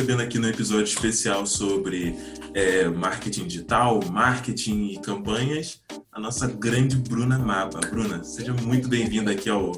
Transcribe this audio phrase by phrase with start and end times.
[0.00, 2.16] recebendo aqui no episódio especial sobre
[2.54, 7.80] é, marketing digital, marketing e campanhas, a nossa grande Bruna Maba.
[7.80, 9.72] Bruna, seja muito bem-vinda aqui ao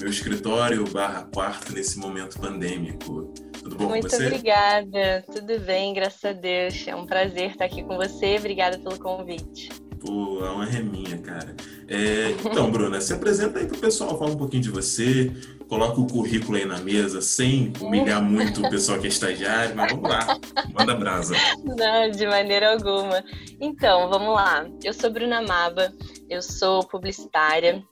[0.00, 3.34] meu escritório barra quarto nesse momento pandêmico.
[3.62, 4.22] Tudo bom muito com você?
[4.22, 6.82] Muito obrigada, tudo bem, graças a Deus.
[6.86, 8.36] É um prazer estar aqui com você.
[8.38, 9.68] Obrigada pelo convite.
[10.00, 11.54] Pô, a honra é minha, cara.
[11.86, 15.30] É, então, Bruna, se apresenta aí pro pessoal, fala um pouquinho de você,
[15.68, 19.92] coloca o currículo aí na mesa, sem humilhar muito o pessoal que é estagiário, mas
[19.92, 20.38] vamos lá,
[20.72, 21.34] manda brasa.
[21.62, 23.22] Não, de maneira alguma.
[23.60, 24.66] Então, vamos lá.
[24.82, 25.92] Eu sou Bruna Maba,
[26.30, 27.84] eu sou publicitária,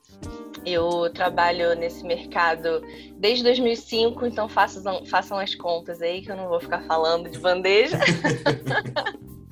[0.65, 2.83] eu trabalho nesse mercado
[3.19, 7.39] desde 2005, então façam, façam as contas aí que eu não vou ficar falando de
[7.39, 7.99] bandeja.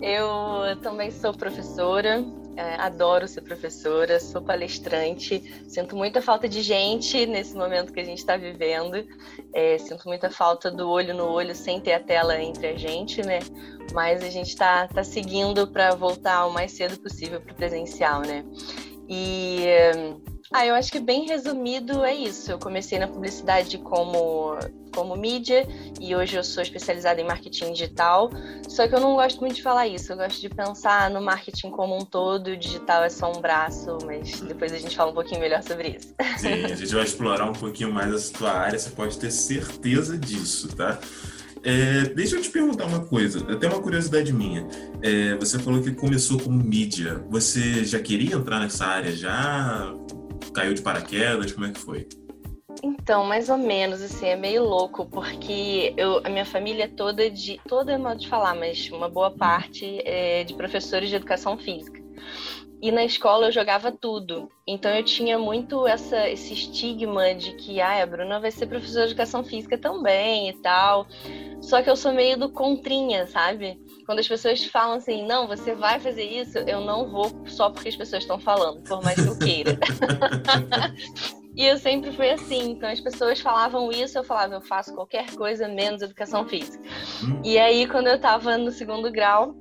[0.00, 2.24] eu também sou professora,
[2.56, 8.04] é, adoro ser professora, sou palestrante, sinto muita falta de gente nesse momento que a
[8.04, 9.06] gente está vivendo,
[9.54, 13.22] é, sinto muita falta do olho no olho sem ter a tela entre a gente,
[13.22, 13.38] né?
[13.92, 18.20] Mas a gente está tá seguindo para voltar o mais cedo possível para o presencial,
[18.22, 18.44] né?
[19.08, 19.64] E
[20.52, 22.50] ah, eu acho que bem resumido é isso.
[22.50, 24.58] Eu comecei na publicidade como,
[24.92, 25.64] como mídia
[26.00, 28.30] e hoje eu sou especializada em marketing digital.
[28.68, 30.12] Só que eu não gosto muito de falar isso.
[30.12, 32.48] Eu gosto de pensar no marketing como um todo.
[32.48, 35.96] O digital é só um braço, mas depois a gente fala um pouquinho melhor sobre
[36.00, 36.14] isso.
[36.38, 38.78] Sim, a gente vai explorar um pouquinho mais a sua área.
[38.78, 40.98] Você pode ter certeza disso, tá?
[41.62, 44.66] É, deixa eu te perguntar uma coisa, até uma curiosidade minha.
[45.02, 47.24] É, você falou que começou como mídia.
[47.28, 49.94] Você já queria entrar nessa área já?
[50.54, 51.52] Caiu de paraquedas?
[51.52, 52.08] Como é que foi?
[52.82, 57.30] Então, mais ou menos, assim, é meio louco, porque eu, a minha família é toda
[57.30, 57.60] de.
[57.66, 62.00] Toda é modo de falar, mas uma boa parte é de professores de educação física.
[62.82, 64.50] E na escola eu jogava tudo.
[64.66, 69.06] Então eu tinha muito essa, esse estigma de que ah, a Bruna vai ser professora
[69.06, 71.06] de educação física também e tal.
[71.60, 73.78] Só que eu sou meio do contrinha, sabe?
[74.06, 77.90] Quando as pessoas falam assim, não, você vai fazer isso, eu não vou só porque
[77.90, 79.78] as pessoas estão falando, por mais que eu queira.
[81.54, 82.70] e eu sempre fui assim.
[82.70, 86.82] Então as pessoas falavam isso, eu falava, eu faço qualquer coisa menos educação física.
[87.22, 87.42] Hum.
[87.44, 89.54] E aí, quando eu estava no segundo grau,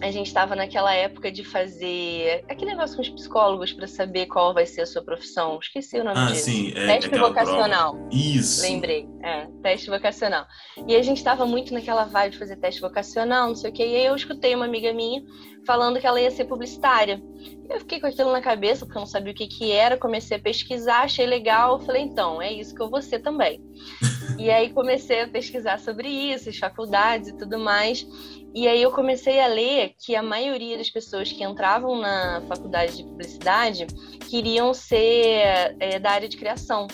[0.00, 4.52] a gente estava naquela época de fazer aquele negócio com os psicólogos para saber qual
[4.52, 5.58] vai ser a sua profissão.
[5.60, 6.44] Esqueci o nome ah, disso.
[6.44, 7.94] Sim, é, teste vocacional.
[7.94, 8.08] Prova.
[8.12, 8.62] Isso.
[8.62, 9.08] Lembrei.
[9.22, 10.46] É, teste vocacional.
[10.86, 13.82] E a gente estava muito naquela vibe de fazer teste vocacional, não sei o quê.
[13.82, 15.22] E aí eu escutei uma amiga minha
[15.66, 17.22] falando que ela ia ser publicitária.
[17.68, 20.38] Eu fiquei com aquilo na cabeça, porque eu não sabia o que, que era, comecei
[20.38, 23.60] a pesquisar, achei legal, falei, então, é isso que eu vou ser também.
[24.38, 28.06] e aí comecei a pesquisar sobre isso, as faculdades e tudo mais.
[28.54, 32.96] E aí eu comecei a ler que a maioria das pessoas que entravam na faculdade
[32.96, 33.86] de publicidade
[34.28, 36.86] queriam ser é, da área de criação.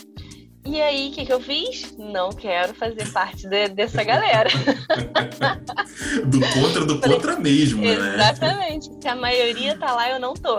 [0.67, 1.95] E aí, o que, que eu fiz?
[1.99, 4.49] Não quero fazer parte de, dessa galera.
[6.27, 8.15] do contra do Falei, contra mesmo, né?
[8.15, 8.91] Exatamente.
[8.99, 10.59] Se a maioria tá lá, eu não tô.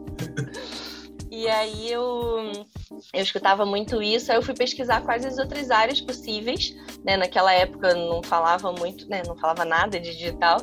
[1.30, 2.66] e aí eu
[3.12, 6.74] eu escutava muito isso, aí eu fui pesquisar quais as outras áreas possíveis,
[7.04, 7.16] né?
[7.16, 9.22] Naquela época não falava muito, né?
[9.26, 10.58] Não falava nada de digital,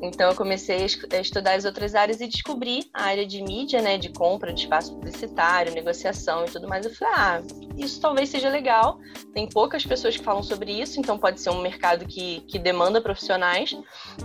[0.00, 3.98] então eu comecei a estudar as outras áreas e descobri a área de mídia, né?
[3.98, 6.86] De compra de espaço publicitário, negociação e tudo mais.
[6.86, 7.42] Eu falei, ah,
[7.76, 8.98] isso talvez seja legal.
[9.34, 13.02] Tem poucas pessoas que falam sobre isso, então pode ser um mercado que, que demanda
[13.02, 13.76] profissionais.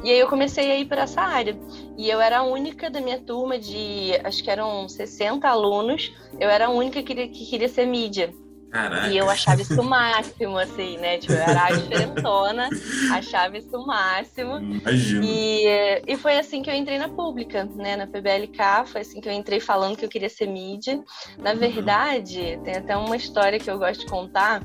[0.03, 1.57] E aí eu comecei a ir para essa área.
[1.97, 6.49] E eu era a única da minha turma de, acho que eram 60 alunos, eu
[6.49, 7.13] era a única que,
[7.43, 8.33] que queria ser mídia.
[8.71, 9.09] Caraca.
[9.09, 11.17] E eu achava isso o máximo, assim, né?
[11.17, 12.69] Tipo, eu era diferentona,
[13.11, 14.59] achava isso o máximo.
[14.59, 15.25] Imagina.
[15.25, 17.97] E, e foi assim que eu entrei na pública, né?
[17.97, 21.03] Na PBLK, foi assim que eu entrei falando que eu queria ser mídia.
[21.37, 21.57] Na uhum.
[21.57, 24.63] verdade, tem até uma história que eu gosto de contar,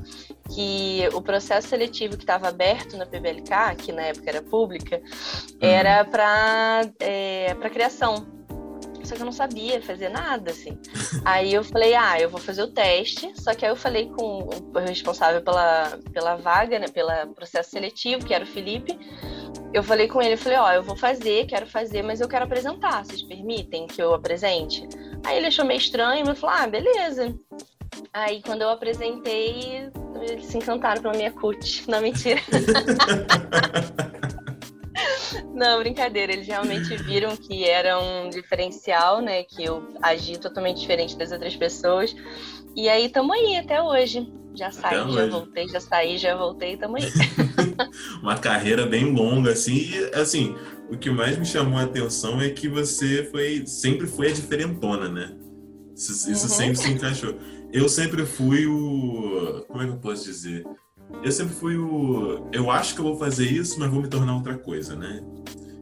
[0.55, 5.57] que o processo seletivo que estava aberto na PBLK, que na época era pública, uhum.
[5.59, 8.36] era para é, criação
[9.07, 10.77] só que eu não sabia fazer nada, assim.
[11.23, 14.49] aí eu falei, ah, eu vou fazer o teste, só que aí eu falei com
[14.49, 18.97] o responsável pela, pela vaga, né, pelo processo seletivo, que era o Felipe,
[19.73, 22.27] eu falei com ele, eu falei, ó, oh, eu vou fazer, quero fazer, mas eu
[22.27, 24.87] quero apresentar, vocês permitem que eu apresente?
[25.25, 27.35] Aí ele achou meio estranho, mas falou, ah, beleza.
[28.13, 29.89] Aí quando eu apresentei,
[30.21, 31.83] eles se encantaram pela minha cut.
[31.89, 32.41] Não, mentira.
[35.53, 36.33] Não, brincadeira.
[36.33, 39.43] Eles realmente viram que era um diferencial, né?
[39.43, 42.15] Que eu agi totalmente diferente das outras pessoas.
[42.75, 44.31] E aí, tamo aí até hoje.
[44.55, 45.29] Já saí, até já hoje.
[45.29, 47.03] voltei, já saí, já voltei, tamo aí.
[48.23, 49.75] Uma carreira bem longa, assim.
[49.75, 50.55] E, assim,
[50.89, 55.07] o que mais me chamou a atenção é que você foi sempre foi a diferentona,
[55.07, 55.35] né?
[55.95, 56.53] Isso, isso uhum.
[56.53, 57.35] sempre se encaixou.
[57.71, 59.65] Eu sempre fui o.
[59.67, 60.63] Como é que eu posso dizer?
[61.23, 62.49] Eu sempre fui o.
[62.51, 65.23] Eu acho que eu vou fazer isso, mas vou me tornar outra coisa, né?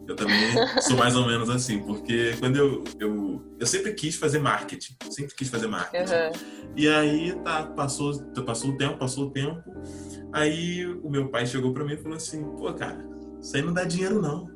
[0.08, 0.36] Eu também
[0.82, 5.36] sou mais ou menos assim, porque quando eu, eu, eu sempre quis fazer marketing, sempre
[5.36, 6.14] quis fazer marketing.
[6.14, 6.72] Uhum.
[6.76, 9.64] E aí tá, passou, passou o tempo, passou o tempo.
[10.32, 13.04] Aí o meu pai chegou para mim e falou assim: pô, cara,
[13.42, 14.54] isso aí não dá dinheiro não.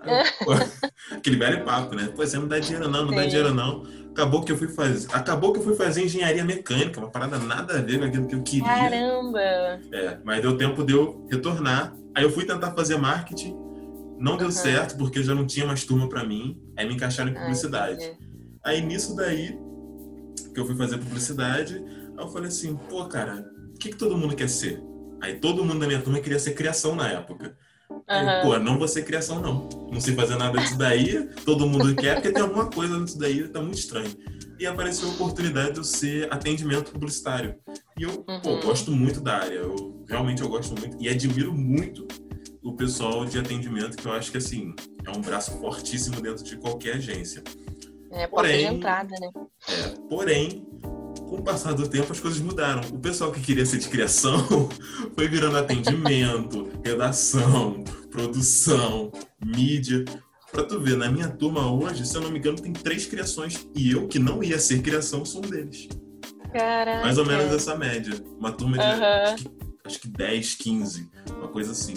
[0.00, 0.52] Aí, pô,
[1.10, 2.06] aquele velho papo, né?
[2.14, 3.16] Pô, você não dá dinheiro não, não Sim.
[3.16, 3.82] dá dinheiro não.
[4.18, 7.78] Acabou que eu fui fazer, acabou que eu fui fazer engenharia mecânica, uma parada nada
[7.78, 8.64] a ver com aquilo que eu queria.
[8.64, 9.40] Caramba!
[9.92, 11.94] É, mas deu tempo de eu retornar.
[12.14, 13.68] Aí eu fui tentar fazer marketing
[14.18, 14.52] não deu uhum.
[14.52, 16.60] certo porque eu já não tinha mais turma para mim.
[16.76, 18.04] Aí me encaixaram em publicidade.
[18.64, 19.56] Ai, aí nisso daí,
[20.52, 24.16] que eu fui fazer publicidade, aí eu falei assim, pô, cara, o que, que todo
[24.16, 24.82] mundo quer ser?
[25.20, 27.56] Aí todo mundo da minha turma queria ser criação na época.
[27.90, 28.42] Uhum.
[28.42, 29.68] Pô, não vou ser criação, não.
[29.90, 33.48] Não sei fazer nada disso daí, todo mundo quer, porque tem alguma coisa nisso daí,
[33.48, 34.10] tá muito estranho.
[34.58, 37.54] E apareceu a oportunidade de eu ser atendimento publicitário.
[37.98, 38.40] E eu, uhum.
[38.42, 39.54] pô, gosto muito da área.
[39.54, 42.06] Eu realmente eu gosto muito e admiro muito
[42.62, 44.74] o pessoal de atendimento, que eu acho que assim,
[45.06, 47.42] é um braço fortíssimo dentro de qualquer agência.
[48.10, 49.30] É, porém, de entrada, né?
[49.68, 50.66] É, porém,
[51.28, 52.80] com o passar do tempo as coisas mudaram.
[52.90, 54.68] O pessoal que queria ser de criação
[55.14, 59.12] foi virando atendimento, redação, produção,
[59.44, 60.04] mídia.
[60.50, 63.68] Pra tu ver, na minha turma hoje, se eu não me engano, tem três criações.
[63.76, 65.88] E eu, que não ia ser criação, sou um deles.
[66.52, 67.02] Caraca.
[67.02, 68.14] Mais ou menos essa média.
[68.38, 69.04] Uma turma de uhum.
[69.04, 69.50] acho, que,
[69.84, 71.94] acho que 10, 15, uma coisa assim.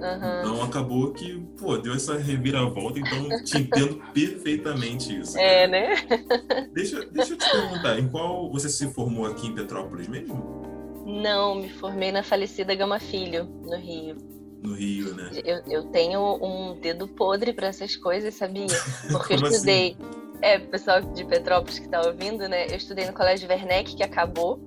[0.00, 0.40] Uhum.
[0.40, 5.38] Então acabou que, pô, deu essa reviravolta, então te entendo perfeitamente isso.
[5.38, 5.94] É, né?
[6.72, 10.66] Deixa, deixa eu te perguntar, em qual você se formou aqui em Petrópolis mesmo?
[11.06, 14.16] Não, me formei na falecida Gama Filho, no Rio.
[14.62, 15.30] No Rio, né?
[15.44, 18.66] Eu, eu tenho um dedo podre para essas coisas, sabia?
[19.10, 19.96] Porque eu estudei.
[19.98, 20.26] Assim?
[20.42, 22.66] É, pessoal de Petrópolis que tá ouvindo, né?
[22.66, 24.60] Eu estudei no Colégio Werneck, que acabou.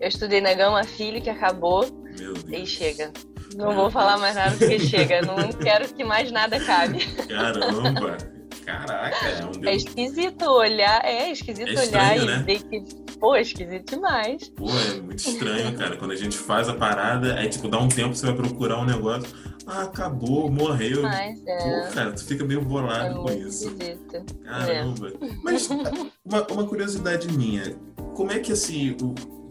[0.00, 1.86] Eu estudei na Gama Filho, que acabou.
[2.18, 2.44] Meu Deus.
[2.48, 3.12] E chega.
[3.54, 5.22] Não vou falar mais nada porque chega.
[5.22, 7.06] Não quero que mais nada cabe.
[7.28, 8.34] Caramba!
[8.64, 9.66] Caraca, é um Deus.
[9.66, 12.40] É esquisito olhar, é esquisito é estranho, olhar né?
[12.40, 14.48] e ver que, pô, é esquisito demais.
[14.50, 15.96] Pô, é muito estranho, cara.
[15.96, 18.84] Quando a gente faz a parada, aí tipo, dá um tempo, você vai procurar um
[18.84, 19.28] negócio.
[19.66, 21.02] Ah, acabou, morreu.
[21.02, 21.58] Mas, é...
[21.58, 23.68] Pô, cara, tu fica meio bolado é com isso.
[23.68, 24.24] Esquisito.
[24.44, 25.08] Caramba.
[25.08, 25.28] É.
[25.42, 25.68] Mas
[26.24, 27.76] uma, uma curiosidade minha,
[28.14, 28.96] como é que assim,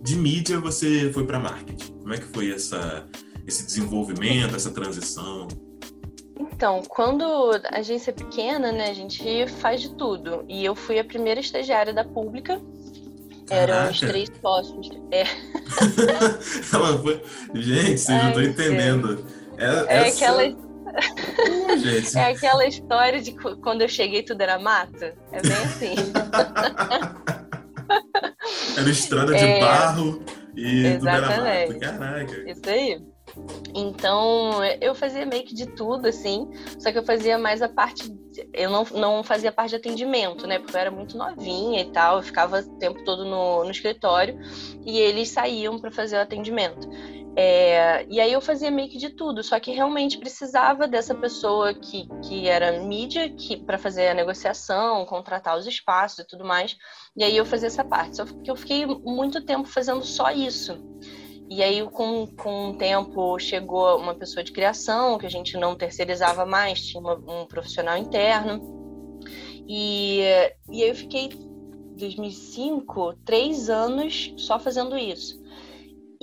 [0.02, 1.94] de mídia você foi para marketing?
[2.00, 3.08] Como é que foi essa
[3.46, 5.48] esse desenvolvimento, essa transição?
[6.40, 7.24] Então, quando
[7.66, 10.46] a agência é pequena, né, a gente faz de tudo.
[10.48, 12.62] E eu fui a primeira estagiária da pública.
[13.48, 13.74] Caraca.
[13.74, 14.90] Eram os três sócios.
[15.12, 15.24] É.
[16.74, 17.22] Ela foi...
[17.54, 19.26] Gente, vocês não estão entendendo.
[19.58, 20.26] É, é essa...
[20.26, 20.64] aquela.
[22.16, 25.06] É aquela história de quando eu cheguei tudo era mato.
[25.32, 25.96] É bem assim.
[28.78, 29.60] era estrada de é...
[29.60, 30.24] barro
[30.56, 31.34] e Exatamente.
[31.34, 31.74] tudo era.
[31.80, 32.52] Caraca.
[32.52, 33.02] Isso aí.
[33.76, 36.48] Então, eu fazia meio que de tudo, assim,
[36.80, 38.04] só que eu fazia mais a parte.
[38.54, 40.60] Eu não, não fazia parte de atendimento, né?
[40.60, 44.40] Porque eu era muito novinha e tal, eu ficava o tempo todo no, no escritório
[44.86, 46.88] e eles saíam para fazer o atendimento.
[47.36, 51.74] É, e aí eu fazia meio que de tudo, só que realmente precisava dessa pessoa
[51.74, 56.78] que, que era mídia que para fazer a negociação, contratar os espaços e tudo mais.
[57.16, 58.18] E aí eu fazia essa parte.
[58.18, 60.78] Só que eu fiquei muito tempo fazendo só isso.
[61.50, 65.76] E aí, com, com o tempo, chegou uma pessoa de criação, que a gente não
[65.76, 68.62] terceirizava mais, tinha uma, um profissional interno.
[69.68, 70.20] E,
[70.70, 71.30] e aí eu fiquei,
[71.98, 75.43] 2005, três anos só fazendo isso.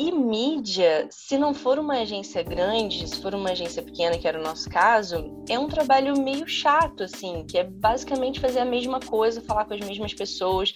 [0.01, 4.41] E mídia, se não for uma agência grande, se for uma agência pequena, que era
[4.41, 8.99] o nosso caso, é um trabalho meio chato, assim, que é basicamente fazer a mesma
[8.99, 10.73] coisa, falar com as mesmas pessoas.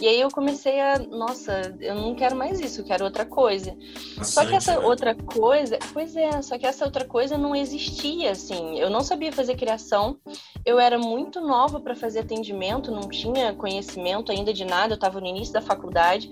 [0.00, 3.76] E aí eu comecei a, nossa, eu não quero mais isso, eu quero outra coisa.
[4.16, 4.86] Bastante, só que essa né?
[4.86, 8.78] outra coisa, pois é, só que essa outra coisa não existia, assim.
[8.78, 10.20] Eu não sabia fazer criação,
[10.64, 15.20] eu era muito nova para fazer atendimento, não tinha conhecimento ainda de nada, eu estava
[15.20, 16.30] no início da faculdade.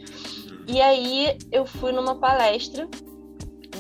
[0.69, 2.89] E aí eu fui numa palestra,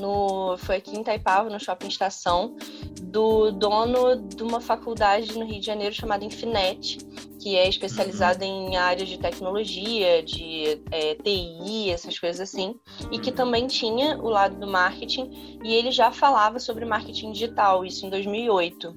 [0.01, 2.57] no, foi aqui em Itaipava, no Shopping Estação,
[3.03, 6.99] do dono de uma faculdade no Rio de Janeiro chamada Infinet,
[7.41, 8.71] que é especializada uhum.
[8.71, 12.75] em áreas de tecnologia, de é, TI, essas coisas assim,
[13.11, 13.37] e que uhum.
[13.37, 18.11] também tinha o lado do marketing, e ele já falava sobre marketing digital, isso em
[18.11, 18.97] 2008.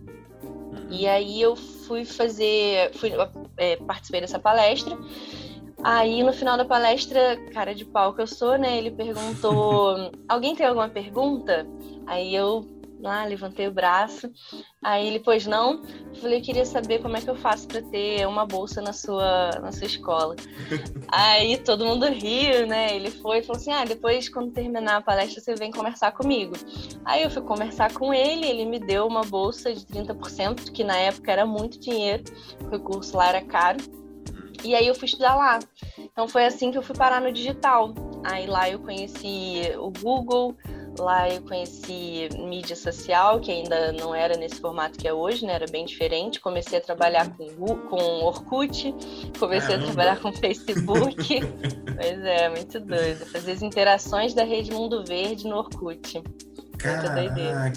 [0.89, 1.12] E uhum.
[1.12, 3.12] aí eu fui fazer, fui,
[3.58, 4.98] é, participei dessa palestra,
[5.83, 8.77] Aí no final da palestra, cara de pau que eu sou, né?
[8.77, 11.65] Ele perguntou: alguém tem alguma pergunta?
[12.05, 12.65] Aí eu
[13.01, 14.29] lá, levantei o braço.
[14.83, 15.81] Aí ele, pois não,
[16.21, 19.51] falei, eu queria saber como é que eu faço para ter uma bolsa na sua,
[19.62, 20.36] na sua escola.
[21.07, 22.95] Aí todo mundo riu, né?
[22.95, 26.53] Ele foi e falou assim: ah, depois quando terminar a palestra você vem conversar comigo.
[27.05, 30.98] Aí eu fui conversar com ele, ele me deu uma bolsa de 30%, que na
[30.98, 32.24] época era muito dinheiro,
[32.59, 33.99] porque o curso lá era caro.
[34.63, 35.59] E aí eu fui estudar lá.
[35.97, 37.93] Então foi assim que eu fui parar no digital.
[38.23, 40.55] Aí lá eu conheci o Google,
[40.99, 45.53] Lá eu conheci mídia social, que ainda não era nesse formato que é hoje, né?
[45.53, 46.41] Era bem diferente.
[46.41, 48.93] Comecei a trabalhar com, com Orkut,
[49.39, 49.83] comecei Caramba.
[49.83, 51.15] a trabalhar com Facebook.
[51.95, 53.25] pois é, muito doido.
[53.27, 56.21] Fazer as interações da Rede Mundo Verde no Orkut.
[56.77, 57.71] Caraca!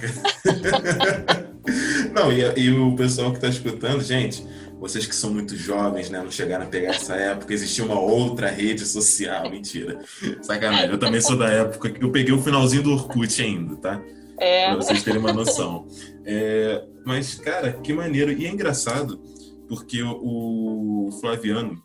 [2.15, 4.45] não, e, e o pessoal que está escutando, gente,
[4.83, 8.51] vocês que são muito jovens, né, não chegaram a pegar essa época, existia uma outra
[8.51, 9.49] rede social.
[9.49, 10.01] Mentira.
[10.43, 10.91] Sacanagem.
[10.91, 14.03] Eu também sou da época que eu peguei o finalzinho do Orkut ainda, tá?
[14.39, 14.67] É.
[14.67, 15.87] Pra vocês terem uma noção.
[16.25, 18.33] É, mas, cara, que maneiro.
[18.33, 19.23] E é engraçado,
[19.69, 21.81] porque o, Flaviano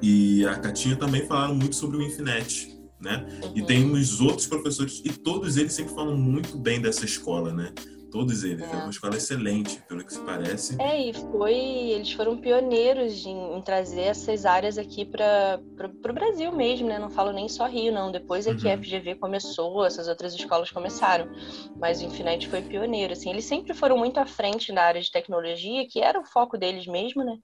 [0.00, 2.72] e a Catinha também falaram muito sobre o Infinet.
[3.00, 3.26] Né?
[3.42, 3.52] Uhum.
[3.56, 7.72] E tem uns outros professores, e todos eles sempre falam muito bem dessa escola, né?
[8.14, 8.62] Todos eles.
[8.62, 8.72] É.
[8.72, 10.80] é uma escola excelente, pelo que se parece.
[10.80, 11.52] É, e foi.
[11.52, 16.96] Eles foram pioneiros em, em trazer essas áreas aqui para o Brasil mesmo, né?
[16.96, 18.12] Não falo nem só Rio, não.
[18.12, 18.56] Depois é uhum.
[18.56, 21.28] que a FGV começou, essas outras escolas começaram.
[21.76, 23.30] Mas o Infinite foi pioneiro, assim.
[23.30, 26.86] Eles sempre foram muito à frente na área de tecnologia, que era o foco deles
[26.86, 27.36] mesmo, né?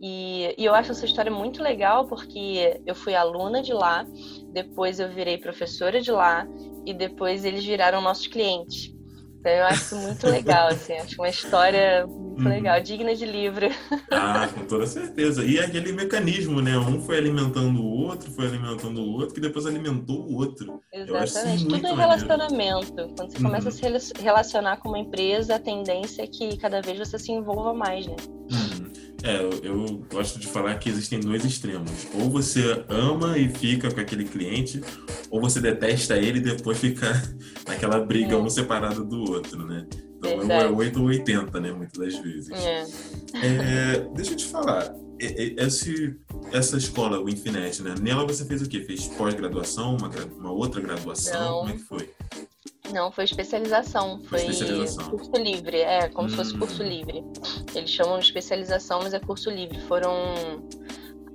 [0.00, 4.06] E, e, eu acho essa história muito legal porque eu fui aluna de lá,
[4.54, 6.46] depois eu virei professora de lá
[6.86, 8.96] e depois eles viraram nossos clientes.
[9.40, 12.48] Então eu acho muito legal, assim, acho uma história muito uhum.
[12.48, 13.66] legal, digna de livro.
[14.10, 15.44] Ah, com toda certeza.
[15.44, 16.76] E aquele mecanismo, né?
[16.78, 20.80] Um foi alimentando o outro, foi alimentando o outro, que depois alimentou o outro.
[20.92, 21.66] Exatamente.
[21.66, 22.94] Tudo é relacionamento.
[23.16, 23.44] Quando você uhum.
[23.44, 27.32] começa a se relacionar com uma empresa, a tendência é que cada vez você se
[27.32, 28.16] envolva mais, né?
[28.50, 28.77] Uhum.
[29.28, 32.06] É, eu, eu, gosto de falar que existem dois extremos.
[32.14, 34.80] Ou você ama e fica com aquele cliente,
[35.30, 37.12] ou você detesta ele e depois fica
[37.68, 38.36] naquela briga é.
[38.38, 39.86] um separado do outro, né?
[40.18, 40.64] Então Verdade.
[40.64, 41.72] é 8 ou 80, né?
[41.72, 42.50] Muitas das vezes.
[42.50, 42.84] É.
[43.34, 44.94] É, deixa eu te falar.
[45.20, 46.16] Esse,
[46.52, 47.94] essa escola, o Infinet, né?
[48.00, 48.80] Nela você fez o quê?
[48.82, 51.40] Fez pós-graduação, uma, uma outra graduação?
[51.40, 51.58] Não.
[51.60, 52.10] Como é que foi?
[52.92, 54.22] Não, foi especialização.
[54.24, 55.10] Foi, especialização.
[55.10, 55.78] curso livre.
[55.78, 56.30] É, como hum.
[56.30, 56.58] se fosse hum.
[56.58, 57.24] curso livre.
[57.74, 59.80] Eles chamam de especialização, mas é curso livre.
[59.82, 60.12] Foram,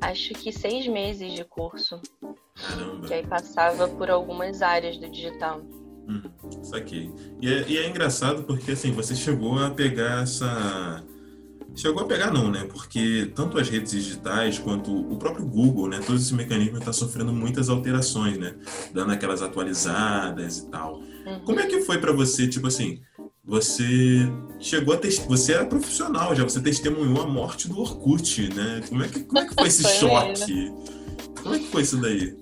[0.02, 2.02] acho que seis meses de curso.
[2.56, 3.08] Caramba.
[3.08, 5.62] Que aí passava por algumas áreas do digital.
[6.08, 6.22] Hum,
[6.64, 7.12] saquei.
[7.42, 11.04] E é, e é engraçado porque, assim, você chegou a pegar essa
[11.76, 12.68] Chegou a pegar não, né?
[12.72, 16.00] Porque tanto as redes digitais quanto o próprio Google, né?
[16.06, 18.54] Todo esse mecanismo está sofrendo muitas alterações, né?
[18.94, 21.00] Dando aquelas atualizadas e tal.
[21.26, 21.40] Uhum.
[21.46, 23.02] Como é que foi para você, tipo assim,
[23.44, 24.30] você
[24.60, 28.84] chegou a ter, você era profissional já, você testemunhou a morte do Orkut, né?
[28.88, 30.54] Como é que, como é que foi esse foi choque?
[30.54, 30.84] Mesmo.
[31.42, 32.38] Como é que foi isso daí?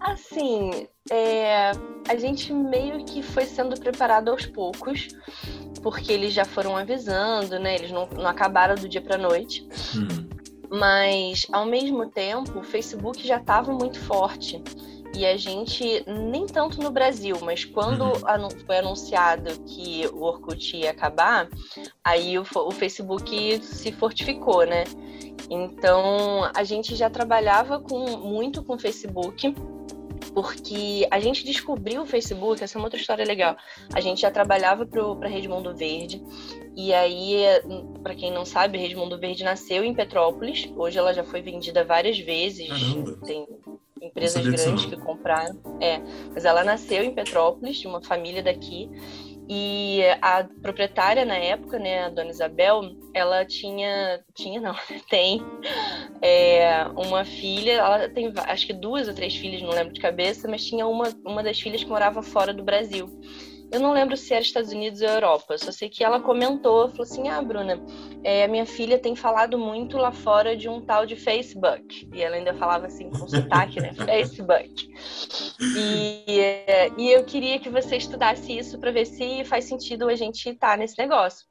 [0.00, 1.72] Assim, é,
[2.08, 5.08] a gente meio que foi sendo preparado aos poucos
[5.82, 7.74] porque eles já foram avisando, né?
[7.74, 9.66] Eles não, não acabaram do dia para noite.
[9.96, 10.28] Hum.
[10.70, 14.62] Mas, ao mesmo tempo, o Facebook já estava muito forte.
[15.14, 18.50] E a gente, nem tanto no Brasil, mas quando uhum.
[18.66, 21.48] foi anunciado que o Orkut ia acabar,
[22.04, 24.84] aí o, o Facebook se fortificou, né?
[25.50, 29.54] Então, a gente já trabalhava com, muito com o Facebook
[30.34, 33.56] porque a gente descobriu o Facebook, essa é uma outra história legal.
[33.92, 36.22] A gente já trabalhava para a Rede Mundo Verde,
[36.76, 37.42] e aí,
[38.02, 41.42] para quem não sabe, a Rede Mundo Verde nasceu em Petrópolis, hoje ela já foi
[41.42, 43.26] vendida várias vezes, Caramba.
[43.26, 43.46] tem
[44.00, 45.58] empresas grandes que compraram.
[45.80, 46.00] É,
[46.32, 48.90] mas ela nasceu em Petrópolis, de uma família daqui,
[49.50, 52.82] e a proprietária na época, né, a dona Isabel,
[53.14, 54.74] ela tinha, tinha não,
[55.08, 55.42] tem
[56.20, 60.46] é, uma filha, ela tem acho que duas ou três filhas, não lembro de cabeça,
[60.46, 63.08] mas tinha uma, uma das filhas que morava fora do Brasil.
[63.70, 67.02] Eu não lembro se era Estados Unidos ou Europa, só sei que ela comentou, falou
[67.02, 67.80] assim: Ah, Bruna,
[68.24, 72.08] é, a minha filha tem falado muito lá fora de um tal de Facebook.
[72.12, 73.92] E ela ainda falava assim com sotaque, né?
[74.06, 74.88] Facebook.
[75.76, 76.24] E,
[76.96, 80.70] e eu queria que você estudasse isso para ver se faz sentido a gente estar
[80.70, 81.46] tá nesse negócio.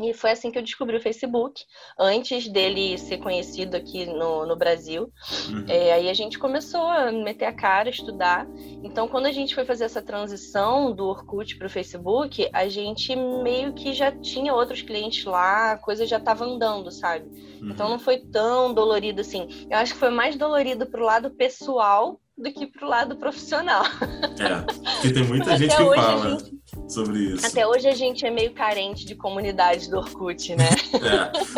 [0.00, 1.64] E foi assim que eu descobri o Facebook,
[1.96, 5.12] antes dele ser conhecido aqui no, no Brasil.
[5.48, 5.64] Uhum.
[5.68, 8.44] É, aí a gente começou a meter a cara, estudar.
[8.82, 13.14] Então, quando a gente foi fazer essa transição do Orkut para o Facebook, a gente
[13.14, 17.26] meio que já tinha outros clientes lá, a coisa já estava andando, sabe?
[17.62, 17.70] Uhum.
[17.70, 19.46] Então, não foi tão dolorido assim.
[19.70, 23.84] Eu acho que foi mais dolorido para o lado pessoal do que pro lado profissional.
[24.38, 24.60] É,
[24.94, 27.46] porque tem muita gente que fala gente, sobre isso.
[27.46, 30.68] Até hoje a gente é meio carente de comunidade do Orkut, né?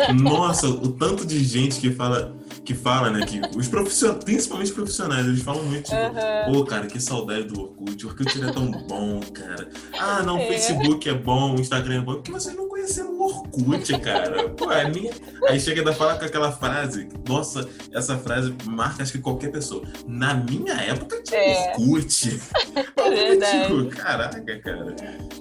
[0.07, 0.13] É.
[0.13, 5.25] Nossa, o tanto de gente que fala, que fala, né, que os profissionais, principalmente profissionais,
[5.25, 6.53] eles falam muito, tipo, uhum.
[6.53, 9.69] pô, cara, que saudade do Orkut, o Orkut é tão bom, cara.
[9.99, 10.47] Ah, não, o é.
[10.47, 14.49] Facebook é bom, o Instagram é bom, porque vocês não conheceram o Orkut, cara.
[14.49, 15.11] Pô, é minha...
[15.47, 19.83] Aí chega a falar com aquela frase, nossa, essa frase marca acho que qualquer pessoa.
[20.07, 21.71] Na minha época tinha é.
[21.77, 22.39] Orkut.
[22.97, 24.95] É caraca, cara.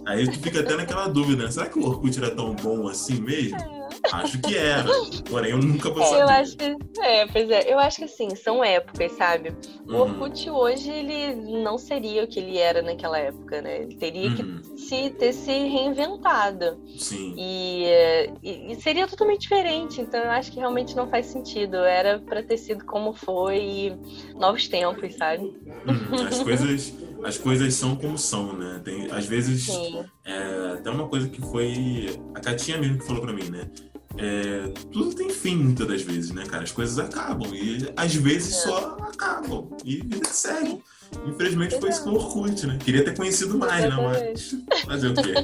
[0.06, 1.50] Aí tu fica até naquela dúvida, né?
[1.50, 3.75] será que o Orkut era tão bom assim mesmo?
[4.06, 4.16] É.
[4.16, 4.88] Acho que era.
[5.28, 6.22] Porém, eu nunca vou saber.
[6.22, 7.72] Eu acho que, é, pois é.
[7.72, 9.54] Eu acho que assim, são épocas, sabe?
[9.86, 10.00] O uhum.
[10.00, 13.82] Orkut hoje, ele não seria o que ele era naquela época, né?
[13.82, 14.60] Ele teria uhum.
[14.62, 16.78] que se, ter se reinventado.
[16.98, 17.34] Sim.
[17.36, 17.84] E,
[18.42, 20.00] e, e, seria totalmente diferente.
[20.00, 21.76] Então, eu acho que realmente não faz sentido.
[21.76, 23.96] Era para ter sido como foi e
[24.34, 25.44] novos tempos, sabe?
[25.44, 26.26] Uhum.
[26.26, 28.80] As coisas as coisas são como são, né?
[28.84, 29.68] Tem, às vezes,
[30.25, 33.68] é, até uma coisa que foi a Catinha mesmo que falou para mim, né?
[34.18, 36.62] É, tudo tem fim muitas das vezes, né, cara?
[36.62, 38.61] As coisas acabam e às vezes é.
[38.61, 40.82] só acabam e vida segue.
[41.26, 42.78] Infelizmente foi isso com o Orkut, né?
[42.82, 43.96] Queria ter conhecido mais, né?
[43.96, 45.35] Mas fazer o quê?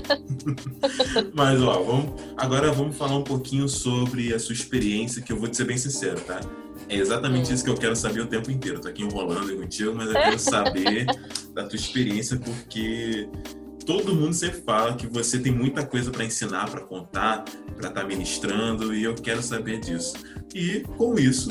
[1.35, 5.49] Mas, ó, vamos, agora vamos falar um pouquinho sobre a sua experiência, que eu vou
[5.49, 6.41] te ser bem sincero, tá?
[6.89, 8.81] É exatamente isso que eu quero saber o tempo inteiro.
[8.81, 11.07] Tô aqui enrolando contigo, mas eu quero saber
[11.55, 13.29] da tua experiência, porque
[13.85, 17.45] todo mundo sempre fala que você tem muita coisa para ensinar, para contar,
[17.77, 20.15] para estar tá ministrando, e eu quero saber disso.
[20.55, 21.51] E com isso,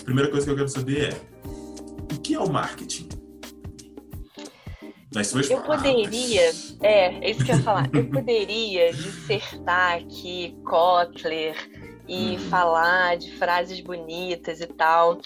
[0.00, 3.08] a primeira coisa que eu quero saber é: o que é o marketing?
[5.14, 6.50] Nas suas eu poderia,
[6.82, 7.88] é, é isso que eu ia falar.
[7.92, 11.54] Eu poderia dissertar aqui Kotler
[12.08, 12.38] e uhum.
[12.50, 15.20] falar de frases bonitas e tal,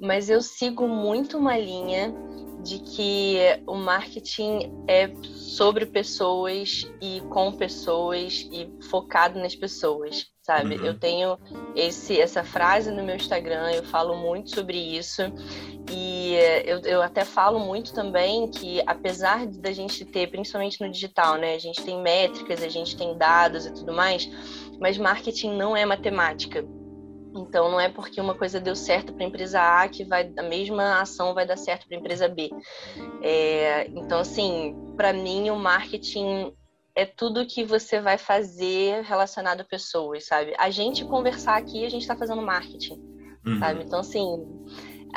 [0.00, 2.14] mas eu sigo muito uma linha
[2.62, 10.76] de que o marketing é sobre pessoas e com pessoas e focado nas pessoas, sabe?
[10.76, 10.86] Uhum.
[10.86, 11.38] Eu tenho
[11.74, 15.22] esse, essa frase no meu Instagram, eu falo muito sobre isso
[15.90, 21.36] e eu, eu até falo muito também que apesar da gente ter, principalmente no digital,
[21.36, 21.54] né?
[21.54, 24.28] A gente tem métricas, a gente tem dados e tudo mais,
[24.80, 26.64] mas marketing não é matemática.
[27.34, 30.42] Então não é porque uma coisa deu certo para a empresa A que vai a
[30.42, 32.50] mesma ação vai dar certo para a empresa B.
[33.22, 36.52] É, então assim, para mim o marketing
[36.94, 40.54] é tudo que você vai fazer relacionado a pessoas, sabe?
[40.58, 43.00] A gente conversar aqui, a gente está fazendo marketing,
[43.46, 43.58] uhum.
[43.58, 43.82] sabe?
[43.82, 44.44] Então assim,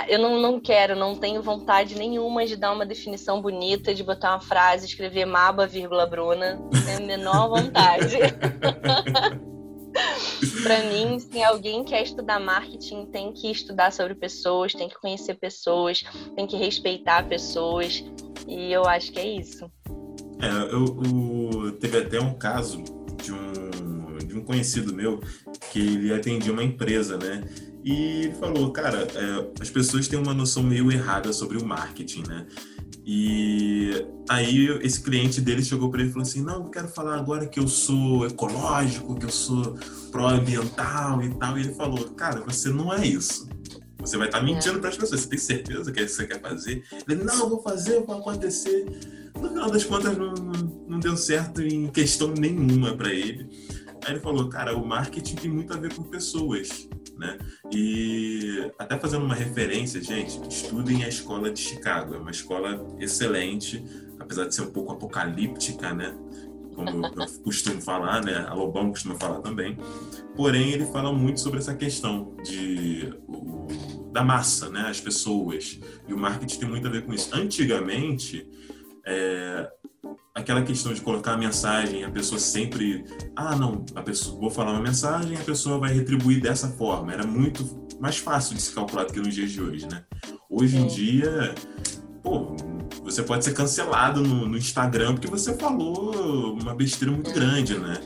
[0.08, 4.32] eu não, não quero, não tenho vontade nenhuma de dar uma definição bonita, de botar
[4.32, 6.56] uma frase, escrever Maba, vírgula, Bruna.
[6.56, 8.17] Não a menor vontade.
[10.63, 15.36] para mim, se alguém quer estudar marketing, tem que estudar sobre pessoas, tem que conhecer
[15.36, 16.03] pessoas,
[16.36, 18.03] tem que respeitar pessoas.
[18.47, 19.69] E eu acho que é isso.
[20.41, 22.84] É, eu, eu teve até um caso
[23.23, 25.19] de um, de um conhecido meu
[25.71, 27.43] que ele atendia uma empresa, né?
[27.84, 32.45] E falou, cara, é, as pessoas têm uma noção meio errada sobre o marketing, né?
[33.07, 37.15] E aí esse cliente dele chegou para ele e falou assim: "Não, eu quero falar
[37.15, 39.77] agora que eu sou ecológico, que eu sou
[40.11, 41.57] pró-ambiental e tal".
[41.57, 43.47] E ele falou: "Cara, você não é isso.
[43.99, 45.21] Você vai estar tá mentindo para as pessoas.
[45.21, 46.83] Você tem certeza que é isso que você quer fazer?".
[47.07, 48.85] Ele: "Não, vou fazer, vai acontecer".
[49.39, 50.33] No final das contas não,
[50.87, 53.47] não deu certo em questão nenhuma para ele.
[54.05, 56.87] Aí ele falou: "Cara, o marketing tem muito a ver com pessoas"
[57.17, 57.37] né?
[57.71, 62.15] E até fazendo uma referência, gente, estudem a escola de Chicago.
[62.15, 63.83] É uma escola excelente,
[64.19, 66.15] apesar de ser um pouco apocalíptica, né?
[66.75, 68.45] Como eu costumo falar, né?
[68.47, 69.77] A Lobão costuma falar também.
[70.35, 73.67] Porém, ele fala muito sobre essa questão de o,
[74.11, 74.81] da massa, né?
[74.89, 75.79] As pessoas.
[76.07, 77.33] E o marketing tem muito a ver com isso.
[77.33, 78.45] Antigamente,
[79.05, 79.71] é,
[80.35, 83.05] aquela questão de colocar a mensagem, a pessoa sempre,
[83.37, 87.13] ah, não, a pessoa, vou falar uma mensagem, a pessoa vai retribuir dessa forma.
[87.13, 90.03] Era muito mais fácil de se calcular do que nos dias de hoje, né?
[90.49, 91.55] Hoje em dia,
[92.21, 92.53] pô,
[93.01, 97.97] você pode ser cancelado no, no Instagram porque você falou uma besteira muito grande, né?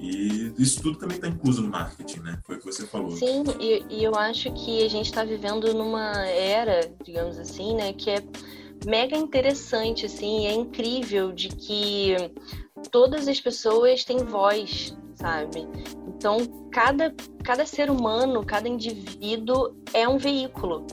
[0.00, 2.38] E isso tudo também está incluso no marketing, né?
[2.46, 3.10] Foi o que você falou.
[3.10, 7.92] Sim, e, e eu acho que a gente está vivendo numa era, digamos assim, né,
[7.92, 8.22] que é
[8.86, 12.14] mega interessante, assim, é incrível de que
[12.90, 15.66] todas as pessoas têm voz, sabe?
[16.08, 16.38] Então,
[16.70, 20.86] cada, cada ser humano, cada indivíduo é um veículo.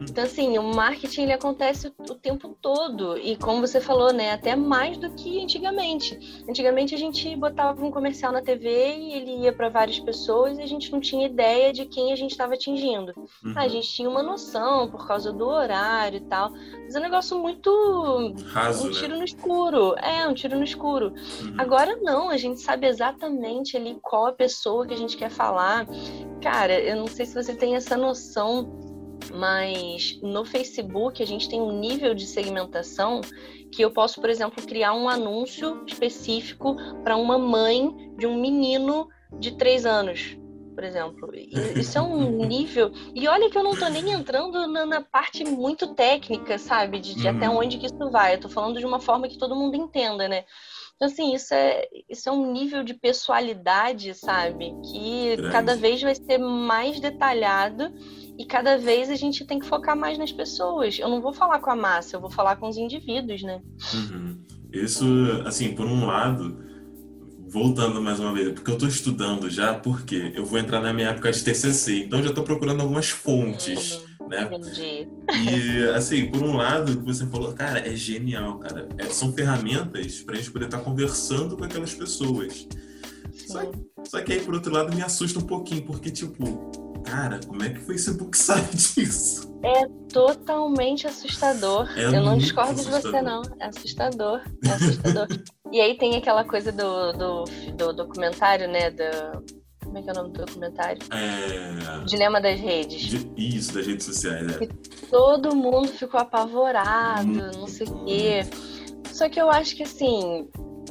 [0.00, 3.16] Então, assim, o marketing ele acontece o tempo todo.
[3.18, 4.32] E como você falou, né?
[4.32, 6.44] Até mais do que antigamente.
[6.48, 10.62] Antigamente a gente botava um comercial na TV e ele ia para várias pessoas e
[10.62, 13.12] a gente não tinha ideia de quem a gente estava atingindo.
[13.44, 13.54] Uhum.
[13.56, 16.50] a gente tinha uma noção por causa do horário e tal.
[16.50, 18.34] Mas é um negócio muito.
[18.46, 18.98] Raso, um né?
[18.98, 19.94] tiro no escuro.
[19.98, 21.12] É, um tiro no escuro.
[21.42, 21.54] Uhum.
[21.58, 25.86] Agora não, a gente sabe exatamente ali qual a pessoa que a gente quer falar.
[26.42, 28.83] Cara, eu não sei se você tem essa noção
[29.30, 33.20] mas no Facebook a gente tem um nível de segmentação
[33.72, 39.08] que eu posso, por exemplo, criar um anúncio específico para uma mãe de um menino
[39.38, 40.38] de três anos,
[40.74, 41.30] por exemplo.
[41.76, 42.92] Isso é um nível.
[43.14, 47.00] E olha que eu não estou nem entrando na, na, parte muito técnica, sabe?
[47.00, 47.58] De, de até uhum.
[47.58, 48.34] onde que isso vai.
[48.34, 50.44] Eu tô falando de uma forma que todo mundo entenda, né?
[50.96, 54.72] Então, assim, isso é, isso é um nível de pessoalidade, sabe?
[54.84, 55.52] Que Grande.
[55.52, 57.92] cada vez vai ser mais detalhado
[58.38, 60.98] e cada vez a gente tem que focar mais nas pessoas.
[60.98, 63.62] Eu não vou falar com a massa, eu vou falar com os indivíduos, né?
[63.94, 64.38] Uhum.
[64.72, 65.06] Isso,
[65.46, 66.58] assim, por um lado,
[67.46, 71.10] voltando mais uma vez, porque eu estou estudando já, porque eu vou entrar na minha
[71.10, 74.28] época de TCC, então já estou procurando algumas fontes, uhum.
[74.28, 74.50] né?
[74.52, 75.08] Entendi.
[75.48, 78.88] E, assim, por um lado, você falou, cara, é genial, cara.
[78.98, 82.66] É, são ferramentas para a gente poder estar tá conversando com aquelas pessoas.
[83.46, 83.60] Só,
[84.04, 86.34] só que aí, por outro lado, me assusta um pouquinho, porque, tipo,
[87.04, 89.54] Cara, como é que o Facebook sabe disso?
[89.62, 91.88] É totalmente assustador.
[91.96, 93.00] É eu não discordo assustador.
[93.00, 93.42] de você, não.
[93.60, 94.40] É assustador.
[94.64, 95.26] É assustador.
[95.70, 97.44] e aí tem aquela coisa do, do,
[97.76, 98.90] do documentário, né?
[98.90, 99.44] Do,
[99.84, 101.02] como é que é o nome do documentário?
[101.12, 102.04] É...
[102.04, 103.02] Dilema das redes.
[103.02, 103.30] De...
[103.36, 104.68] Isso, das redes sociais, é.
[105.10, 108.40] todo mundo ficou apavorado, não sei o quê.
[109.12, 110.48] Só que eu acho que assim,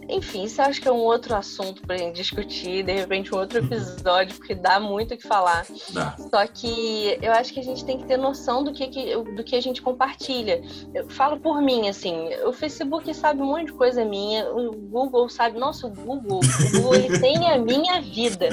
[0.10, 3.60] enfim, isso acho que é um outro assunto pra gente discutir, de repente um outro
[3.60, 5.66] episódio, porque dá muito o que falar.
[5.92, 6.16] Dá.
[6.30, 9.44] Só que eu acho que a gente tem que ter noção do que, que, do
[9.44, 10.62] que a gente compartilha.
[10.94, 15.30] Eu falo por mim, assim, o Facebook sabe um monte de coisa minha, o Google
[15.30, 18.50] sabe, nossa, o Google, o Google ele tem a minha vida.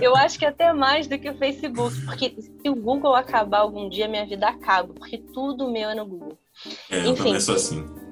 [0.00, 3.88] eu acho que até mais do que o Facebook, porque se o Google acabar algum
[3.88, 6.38] dia, minha vida acaba, porque tudo meu é no Google.
[6.90, 8.03] É, eu Enfim, também sou assim.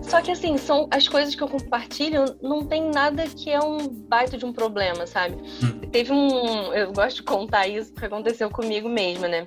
[0.00, 3.88] Só que assim, são as coisas que eu compartilho, não tem nada que é um
[3.88, 5.36] baita de um problema, sabe?
[5.62, 5.80] Hum.
[5.90, 6.72] Teve um.
[6.72, 9.46] Eu gosto de contar isso que aconteceu comigo mesma, né?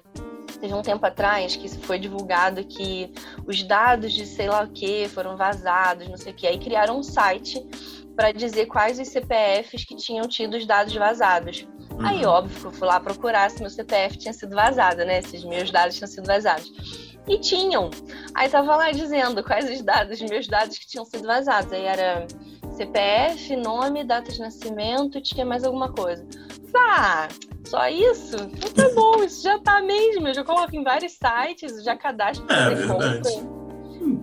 [0.60, 3.12] Teve um tempo atrás que foi divulgado que
[3.46, 6.48] os dados de sei lá o que foram vazados, não sei o que.
[6.48, 7.62] Aí criaram um site
[8.16, 11.68] para dizer quais os CPFs que tinham tido os dados vazados.
[11.92, 12.06] Uhum.
[12.06, 15.22] Aí, óbvio, que eu fui lá procurar se meu CPF tinha sido vazado, né?
[15.22, 16.72] Se os meus dados tinham sido vazados.
[17.28, 17.90] E tinham.
[18.34, 21.72] Aí tava lá dizendo quais os dados, meus dados que tinham sido vazados.
[21.72, 22.28] Aí era
[22.76, 26.26] CPF, nome, data de nascimento, tinha mais alguma coisa.
[26.76, 27.28] Ah,
[27.66, 28.36] só isso?
[28.36, 30.28] Então tá bom, isso já tá mesmo.
[30.28, 32.88] Eu já coloco em vários sites, já cadastro é, verdade.
[32.88, 33.65] compra.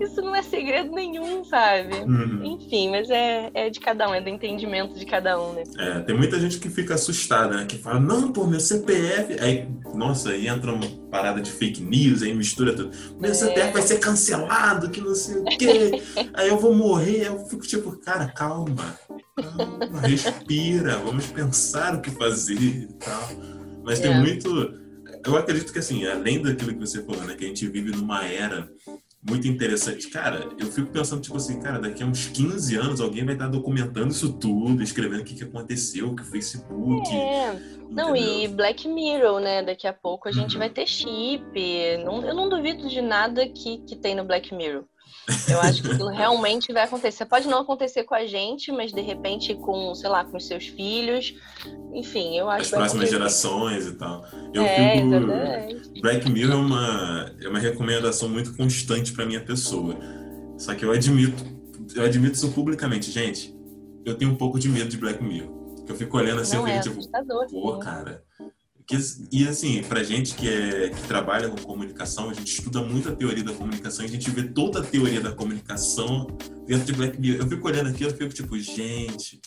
[0.00, 1.94] Isso não é segredo nenhum, sabe?
[1.94, 2.44] Uhum.
[2.44, 5.64] Enfim, mas é, é de cada um, é do entendimento de cada um, né?
[5.78, 7.66] É, tem muita gente que fica assustada, né?
[7.66, 9.38] Que fala, não, pô, meu CPF.
[9.40, 12.90] Aí, nossa, aí entra uma parada de fake news, aí mistura tudo.
[13.18, 13.34] Meu é.
[13.34, 16.02] CPF vai ser cancelado, que não sei o quê.
[16.34, 17.26] aí eu vou morrer.
[17.26, 18.98] Eu fico tipo, cara, calma.
[19.36, 23.28] Calma, respira, vamos pensar o que fazer e tal.
[23.84, 24.02] Mas é.
[24.02, 24.80] tem muito.
[25.24, 27.34] Eu acredito que, assim, além daquilo que você falou, né?
[27.34, 28.68] Que a gente vive numa era
[29.26, 30.08] muito interessante.
[30.08, 33.46] Cara, eu fico pensando, tipo assim, cara, daqui a uns 15 anos alguém vai estar
[33.46, 37.14] documentando isso tudo, escrevendo o que, que aconteceu, o que o Facebook.
[37.14, 37.56] É.
[37.88, 39.62] Não, e Black Mirror, né?
[39.62, 40.58] Daqui a pouco a gente uhum.
[40.58, 41.42] vai ter chip.
[42.04, 44.84] Não, eu não duvido de nada que, que tem no Black Mirror.
[45.48, 47.24] Eu acho que aquilo realmente vai acontecer.
[47.26, 50.66] Pode não acontecer com a gente, mas de repente com, sei lá, com os seus
[50.66, 51.34] filhos.
[51.92, 54.24] Enfim, eu acho As próximas gerações e tal.
[54.52, 55.06] Eu é, fico...
[55.06, 56.00] Exatamente.
[56.00, 59.96] Black Mirror é uma, é uma recomendação muito constante para minha pessoa.
[60.58, 61.44] Só que eu admito,
[61.94, 63.54] eu admito isso publicamente, gente.
[64.04, 65.62] Eu tenho um pouco de medo de Black Mirror.
[65.88, 68.22] Eu fico olhando assim, não eu fico é tipo, pô, cara,
[68.92, 68.98] que,
[69.32, 73.12] e assim, pra gente que, é, que trabalha com comunicação, a gente estuda muito a
[73.12, 76.26] teoria da comunicação, a gente vê toda a teoria da comunicação
[76.66, 77.40] dentro de Black Mirror.
[77.40, 79.40] Eu fico olhando aqui, eu fico tipo, gente,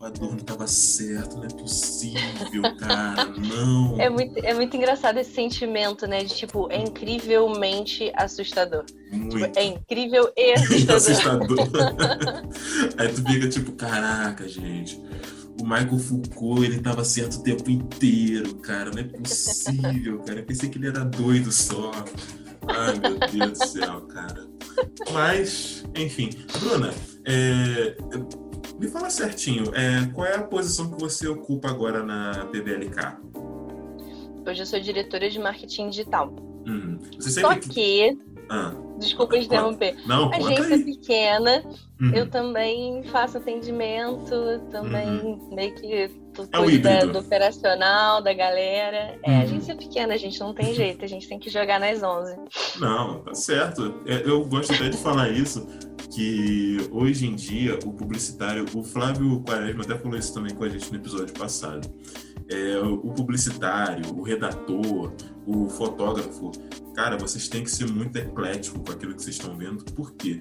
[0.00, 4.00] o Adorno estava certo, não é possível, cara, não.
[4.00, 6.24] É muito, é muito engraçado esse sentimento, né?
[6.24, 8.84] De tipo, é incrivelmente assustador.
[9.12, 9.36] Muito.
[9.36, 11.60] Tipo, é incrível e assustador.
[11.62, 11.68] assustador.
[12.98, 15.00] Aí tu fica tipo, caraca, gente
[15.60, 18.90] o Michael Foucault, ele tava certo o tempo inteiro, cara.
[18.90, 20.40] Não é possível, cara.
[20.40, 21.90] Eu pensei que ele era doido só.
[22.66, 24.46] Ai, meu Deus do céu, cara.
[25.12, 26.30] Mas, enfim.
[26.60, 26.92] Bruna,
[27.24, 27.96] é,
[28.78, 33.16] me fala certinho, é, qual é a posição que você ocupa agora na PBLK?
[34.46, 36.34] Hoje eu sou diretora de marketing digital.
[36.66, 36.98] Uhum.
[37.18, 38.16] Só que.
[38.50, 38.72] Ah.
[38.98, 39.96] Desculpa interromper.
[40.06, 40.84] Não, Agência aí.
[40.84, 41.64] pequena,
[42.00, 42.14] uhum.
[42.14, 45.50] eu também faço atendimento, também uhum.
[45.52, 49.18] meio que é do operacional, da galera.
[49.24, 49.42] É, uhum.
[49.42, 52.36] agência pequena, a gente não tem jeito, a gente tem que jogar nas 11.
[52.78, 54.02] Não, tá certo.
[54.06, 55.66] É, eu gosto até de falar isso,
[56.10, 60.68] que hoje em dia o publicitário, o Flávio Quaresma até falou isso também com a
[60.68, 61.88] gente no episódio passado
[62.50, 65.12] é, o publicitário, o redator,
[65.46, 66.50] o fotógrafo,
[66.94, 70.40] cara, vocês têm que ser muito eclético com aquilo que vocês estão vendo, porque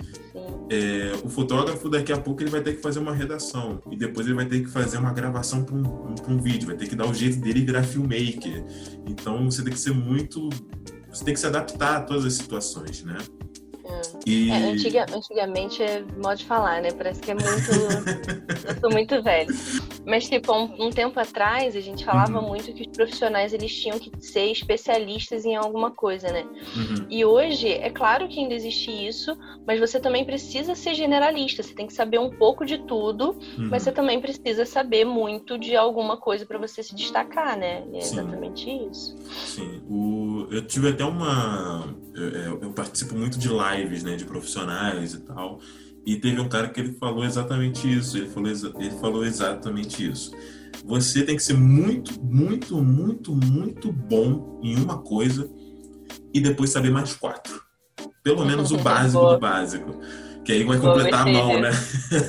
[0.70, 3.82] é, o fotógrafo daqui a pouco ele vai ter que fazer uma redação.
[3.91, 6.76] E depois ele vai ter que fazer uma gravação para um, um, um, vídeo, vai
[6.76, 8.63] ter que dar o jeito dele virar filmmaker.
[9.06, 10.50] Então você tem que ser muito,
[11.12, 13.17] você tem que se adaptar a todas as situações, né?
[14.26, 14.50] E...
[14.50, 16.91] É, antiga, antigamente é modo de falar, né?
[16.91, 17.47] Parece que é muito.
[18.67, 19.54] eu sou muito velho.
[20.06, 22.47] Mas, tipo, um, um tempo atrás, a gente falava uhum.
[22.47, 26.43] muito que os profissionais eles tinham que ser especialistas em alguma coisa, né?
[26.76, 27.08] Uhum.
[27.10, 31.62] E hoje, é claro que ainda existe isso, mas você também precisa ser generalista.
[31.62, 33.67] Você tem que saber um pouco de tudo, uhum.
[33.69, 37.84] mas você também precisa saber muito de alguma coisa para você se destacar, né?
[37.91, 38.19] E é Sim.
[38.19, 39.17] exatamente isso.
[39.45, 39.82] Sim.
[39.89, 40.47] O...
[40.50, 41.93] Eu tive até uma.
[42.15, 44.16] Eu, eu participo muito de lives, né?
[44.16, 45.60] de profissionais e tal.
[46.06, 48.18] E teve um cara que ele falou exatamente isso.
[48.18, 50.32] Ele falou, ele falou exatamente isso.
[50.86, 55.50] Você tem que ser muito, muito, muito, muito bom em uma coisa
[56.34, 57.62] e depois saber mais quatro.
[58.24, 60.00] Pelo menos o básico do básico.
[60.46, 61.72] Que aí vai completar a mão, né?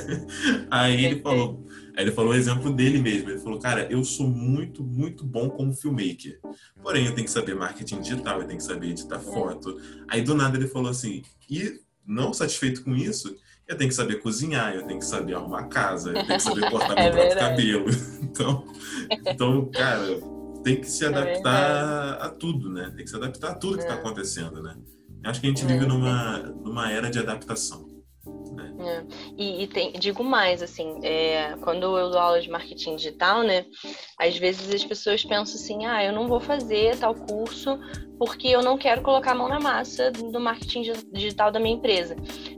[0.69, 1.65] aí ele falou.
[1.99, 3.29] Aí ele falou o exemplo dele mesmo.
[3.29, 6.39] Ele falou, cara, eu sou muito, muito bom como filmmaker.
[6.81, 9.19] Porém, eu tenho que saber marketing digital, eu tenho que saber editar é.
[9.19, 9.77] foto.
[10.07, 11.73] Aí do nada ele falou assim, e
[12.07, 13.35] não satisfeito com isso,
[13.67, 16.69] eu tenho que saber cozinhar, eu tenho que saber arrumar casa, eu tenho que saber
[16.71, 17.85] cortar é meu próprio cabelo.
[18.29, 18.63] Então,
[19.27, 20.05] então, cara,
[20.63, 22.93] tem que se é adaptar é a tudo, né?
[22.95, 23.97] Tem que se adaptar a tudo que está é.
[23.97, 24.73] acontecendo, né?
[25.21, 27.89] Eu acho que a gente vive numa, numa era de adaptação.
[28.53, 28.73] Né?
[28.79, 29.03] É.
[29.37, 33.65] E, e tem, digo mais, assim, é, quando eu dou aula de marketing digital, né?
[34.17, 37.79] Às vezes as pessoas pensam assim, ah, eu não vou fazer tal curso
[38.19, 42.17] porque eu não quero colocar a mão na massa do marketing digital da minha empresa.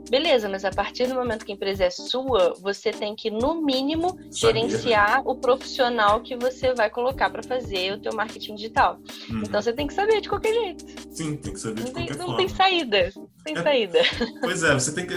[0.09, 3.61] Beleza, mas a partir do momento que a empresa é sua, você tem que, no
[3.61, 4.67] mínimo, Sabia.
[4.67, 8.99] gerenciar o profissional que você vai colocar para fazer o teu marketing digital.
[9.29, 9.43] Uhum.
[9.45, 10.85] Então você tem que saber de qualquer jeito.
[11.11, 12.31] Sim, tem que saber de não qualquer tem, forma.
[12.31, 13.11] Não tem saída.
[13.15, 13.99] Não tem é, saída.
[14.41, 15.15] Pois é, você tem que.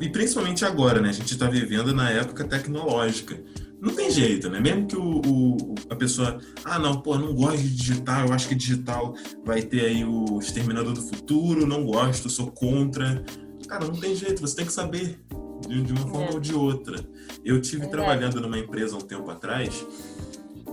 [0.00, 1.08] E principalmente agora, né?
[1.08, 3.38] A gente está vivendo na época tecnológica.
[3.80, 4.60] Não tem jeito, né?
[4.60, 8.48] Mesmo que o, o, a pessoa, ah, não, pô, não gosto de digital, eu acho
[8.48, 13.24] que digital vai ter aí o exterminador do futuro, não gosto, sou contra.
[13.68, 15.20] Cara, não tem jeito, você tem que saber
[15.68, 16.34] de, uma forma é.
[16.34, 16.98] ou de outra.
[17.44, 17.88] Eu tive é.
[17.88, 19.86] trabalhando numa empresa um tempo atrás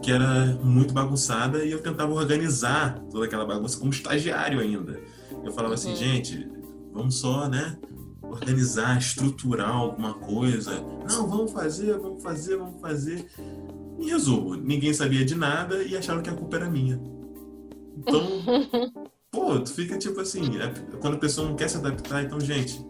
[0.01, 4.99] que era muito bagunçada e eu tentava organizar toda aquela bagunça como estagiário ainda.
[5.43, 5.93] Eu falava assim, uhum.
[5.93, 6.49] assim, gente,
[6.93, 7.77] vamos só, né?
[8.29, 10.81] Organizar, estruturar alguma coisa.
[11.09, 13.25] Não, vamos fazer, vamos fazer, vamos fazer.
[13.99, 17.01] Em resumo, ninguém sabia de nada e acharam que a culpa era minha.
[17.97, 18.21] Então,
[19.31, 22.85] pô, tu fica tipo assim, é, quando a pessoa não quer se adaptar, então, gente,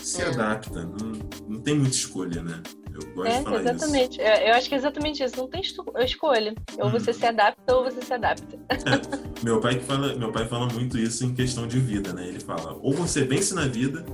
[0.00, 0.26] se é.
[0.26, 1.12] adapta, não,
[1.48, 2.62] não tem muita escolha, né?
[2.94, 4.12] Eu gosto é, de falar exatamente.
[4.12, 4.20] isso.
[4.20, 5.36] É, eu acho que é exatamente isso.
[5.36, 6.54] Não tem escolha.
[6.78, 7.16] Ou você uhum.
[7.16, 8.56] se adapta ou você se adapta.
[8.68, 9.24] É.
[9.42, 12.28] Meu pai que fala, meu pai fala muito isso em questão de vida, né?
[12.28, 14.06] Ele fala: ou você vence na vida,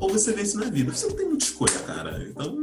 [0.00, 0.92] ou você vence na vida.
[0.92, 2.26] Você não tem muita escolha, cara.
[2.28, 2.56] Então,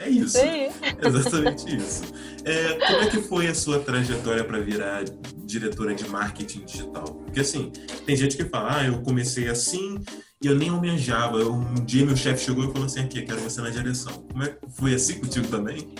[0.00, 0.36] é, é isso.
[0.36, 0.70] É
[1.06, 2.02] exatamente isso.
[2.44, 5.04] É, como é que foi a sua trajetória para virar
[5.46, 7.04] diretora de marketing digital?
[7.04, 7.70] Porque, assim,
[8.04, 9.98] tem gente que fala, ah, eu comecei assim
[10.42, 11.38] e eu nem almejava.
[11.38, 14.12] Um dia meu chefe chegou e falou assim, aqui, quero você na direção.
[14.12, 15.94] Como é que foi assim contigo também?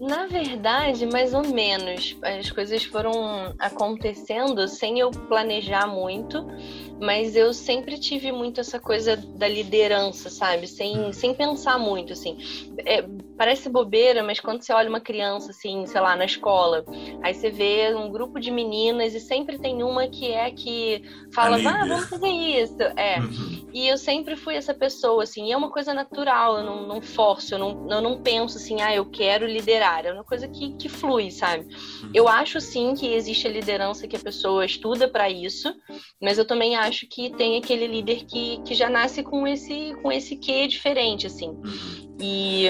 [0.00, 2.16] Na verdade, mais ou menos.
[2.22, 6.46] As coisas foram acontecendo sem eu planejar muito,
[6.98, 10.66] mas eu sempre tive muito essa coisa da liderança, sabe?
[10.66, 12.38] Sem, sem pensar muito, assim.
[12.78, 13.04] É,
[13.40, 16.84] parece bobeira, mas quando você olha uma criança, assim, sei lá, na escola,
[17.22, 21.56] aí você vê um grupo de meninas e sempre tem uma que é que fala,
[21.56, 22.82] ah, vamos fazer isso.
[22.98, 23.18] É.
[23.18, 23.70] Uhum.
[23.72, 27.00] E eu sempre fui essa pessoa, assim, e é uma coisa natural, eu não, não
[27.00, 30.74] forço, eu não, eu não penso assim, ah, eu quero liderar é uma coisa que,
[30.74, 31.64] que flui, sabe?
[31.64, 32.10] Uhum.
[32.12, 35.74] Eu acho sim que existe a liderança que a pessoa estuda para isso,
[36.20, 40.12] mas eu também acho que tem aquele líder que, que já nasce com esse com
[40.12, 41.48] esse quê diferente, assim.
[41.48, 42.16] Uhum.
[42.20, 42.66] E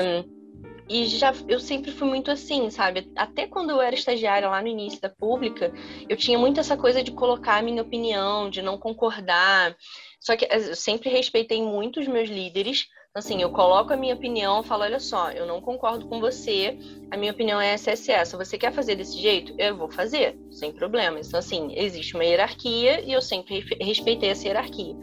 [0.91, 3.13] e já eu sempre fui muito assim, sabe?
[3.15, 5.73] Até quando eu era estagiária lá no início da pública,
[6.09, 9.77] eu tinha muito essa coisa de colocar a minha opinião, de não concordar.
[10.19, 12.89] Só que eu sempre respeitei muito os meus líderes.
[13.15, 16.77] Assim, eu coloco a minha opinião, falo, olha só, eu não concordo com você,
[17.11, 18.37] a minha opinião é essa, essa, essa.
[18.37, 19.55] Você quer fazer desse jeito?
[19.59, 21.29] Eu vou fazer, sem problemas.
[21.29, 24.97] Então, assim, existe uma hierarquia e eu sempre respeitei essa hierarquia.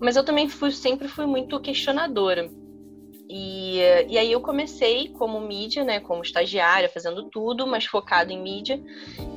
[0.00, 2.48] Mas eu também fui, sempre fui muito questionadora.
[3.28, 8.40] E, e aí eu comecei como mídia, né, como estagiária, fazendo tudo, mas focado em
[8.40, 8.82] mídia.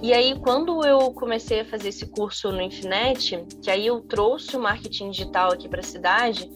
[0.01, 4.55] E aí quando eu comecei a fazer esse curso no Infinet, que aí eu trouxe
[4.55, 6.49] o marketing digital aqui para a cidade,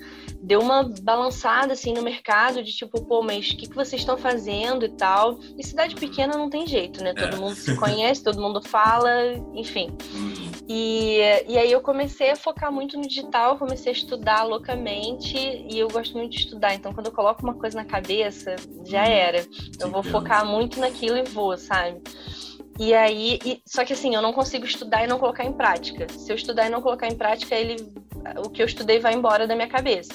[0.46, 4.16] deu uma balançada assim no mercado de tipo, pô, mas o que, que vocês estão
[4.16, 5.40] fazendo e tal.
[5.58, 7.14] E cidade pequena não tem jeito, né?
[7.14, 7.40] Todo é.
[7.40, 9.10] mundo se conhece, todo mundo fala,
[9.56, 9.90] enfim.
[10.14, 10.52] Uhum.
[10.68, 15.80] E, e aí eu comecei a focar muito no digital, comecei a estudar loucamente e
[15.80, 16.76] eu gosto muito de estudar.
[16.76, 18.56] Então, quando eu coloco uma coisa na cabeça,
[18.86, 19.12] já uhum.
[19.12, 19.46] era.
[19.80, 22.02] Eu vou focar muito naquilo e vou, sabe?
[22.78, 26.08] E aí, e, só que assim, eu não consigo estudar e não colocar em prática.
[26.12, 27.78] Se eu estudar e não colocar em prática, ele,
[28.38, 30.14] o que eu estudei vai embora da minha cabeça.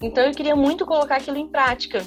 [0.00, 2.02] Então eu queria muito colocar aquilo em prática.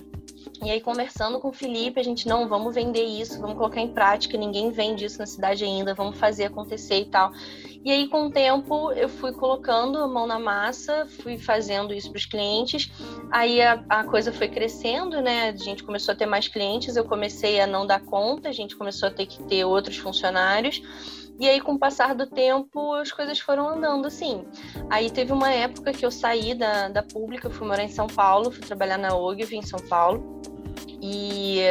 [0.62, 3.88] E aí, conversando com o Felipe, a gente, não, vamos vender isso, vamos colocar em
[3.88, 7.32] prática, ninguém vende isso na cidade ainda, vamos fazer acontecer e tal.
[7.84, 12.10] E aí, com o tempo, eu fui colocando a mão na massa, fui fazendo isso
[12.10, 12.92] para os clientes.
[13.32, 15.50] Aí a, a, coisa foi crescendo, né?
[15.50, 18.76] A gente começou a ter mais clientes, eu comecei a não dar conta, a gente
[18.76, 20.82] começou a ter que ter outros funcionários.
[21.40, 24.44] E aí, com o passar do tempo, as coisas foram andando assim.
[24.90, 28.52] Aí teve uma época que eu saí da, da pública, fui morar em São Paulo,
[28.52, 30.42] fui trabalhar na Ogilvy em São Paulo.
[31.02, 31.62] E,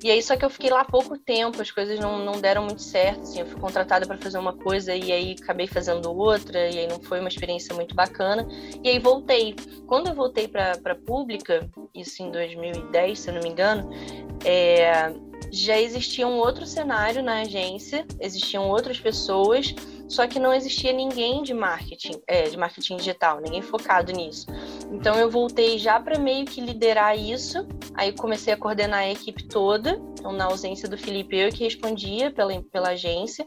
[0.00, 2.82] e aí, só que eu fiquei lá pouco tempo, as coisas não, não deram muito
[2.82, 3.22] certo.
[3.22, 6.86] Assim, eu fui contratada para fazer uma coisa e aí acabei fazendo outra, e aí
[6.86, 8.46] não foi uma experiência muito bacana.
[8.80, 9.56] E aí voltei.
[9.88, 13.90] Quando eu voltei para a pública, isso em 2010, se eu não me engano,
[14.44, 15.12] é,
[15.54, 19.74] já existia um outro cenário na agência, existiam outras pessoas,
[20.08, 24.46] só que não existia ninguém de marketing, é, de marketing digital, ninguém focado nisso.
[24.90, 29.44] Então eu voltei já para meio que liderar isso, aí comecei a coordenar a equipe
[29.44, 33.46] toda, então na ausência do Felipe eu que respondia pela, pela agência,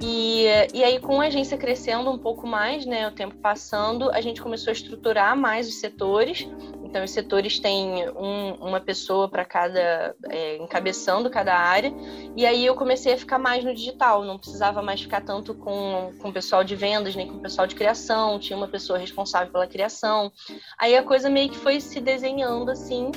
[0.00, 0.44] e,
[0.74, 4.42] e aí, com a agência crescendo um pouco mais, né, o tempo passando, a gente
[4.42, 6.46] começou a estruturar mais os setores.
[6.84, 11.92] Então, os setores têm um, uma pessoa para cada, é, encabeçando cada área.
[12.36, 15.72] E aí, eu comecei a ficar mais no digital, não precisava mais ficar tanto com,
[16.18, 19.52] com o pessoal de vendas, nem com o pessoal de criação, tinha uma pessoa responsável
[19.52, 20.32] pela criação.
[20.78, 23.10] Aí, a coisa meio que foi se desenhando assim,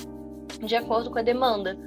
[0.63, 1.77] de acordo com a demanda.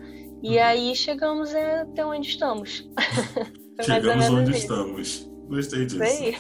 [0.43, 2.89] E aí, chegamos até onde estamos.
[3.81, 5.29] Chegamos onde estamos.
[5.49, 5.99] Gostei disso.
[5.99, 6.37] Sei.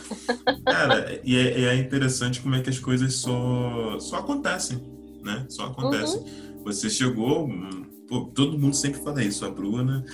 [0.65, 4.79] Cara, e é, é, interessante como é que as coisas só, só acontecem,
[5.23, 5.45] né?
[5.49, 6.21] Só acontecem.
[6.21, 6.63] Uhum.
[6.65, 7.49] Você chegou,
[8.09, 10.05] pô, todo mundo sempre fala isso, a Bruna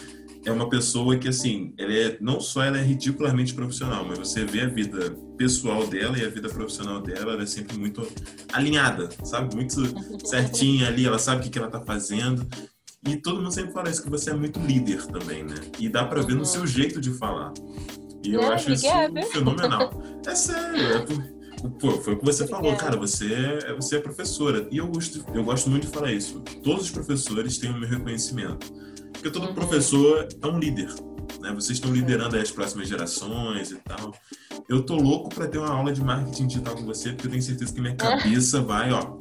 [0.44, 4.44] é uma pessoa que, assim, ela é, não só ela é ridiculamente profissional, mas você
[4.44, 8.06] vê a vida pessoal dela e a vida profissional dela, ela é sempre muito
[8.52, 9.54] alinhada, sabe?
[9.54, 9.82] Muito
[10.26, 12.46] certinha ali, ela sabe o que, que ela tá fazendo.
[13.06, 15.54] E todo mundo sempre fala isso, que você é muito líder também, né?
[15.78, 16.44] E dá pra ver no uhum.
[16.44, 17.52] seu jeito de falar.
[18.24, 18.86] E eu acho isso
[19.32, 20.02] fenomenal.
[20.26, 21.38] É sério, é.
[21.80, 24.68] Pô, foi o que você falou, cara, você é, você é professora.
[24.70, 26.40] E eu gosto, eu gosto muito de falar isso.
[26.62, 28.72] Todos os professores têm o meu reconhecimento.
[29.18, 29.54] Porque todo uhum.
[29.54, 30.88] professor é um líder.
[31.40, 31.52] Né?
[31.54, 34.14] Vocês estão liderando as próximas gerações e tal.
[34.68, 37.42] Eu tô louco para ter uma aula de marketing digital com você, porque eu tenho
[37.42, 39.16] certeza que minha cabeça vai, ó.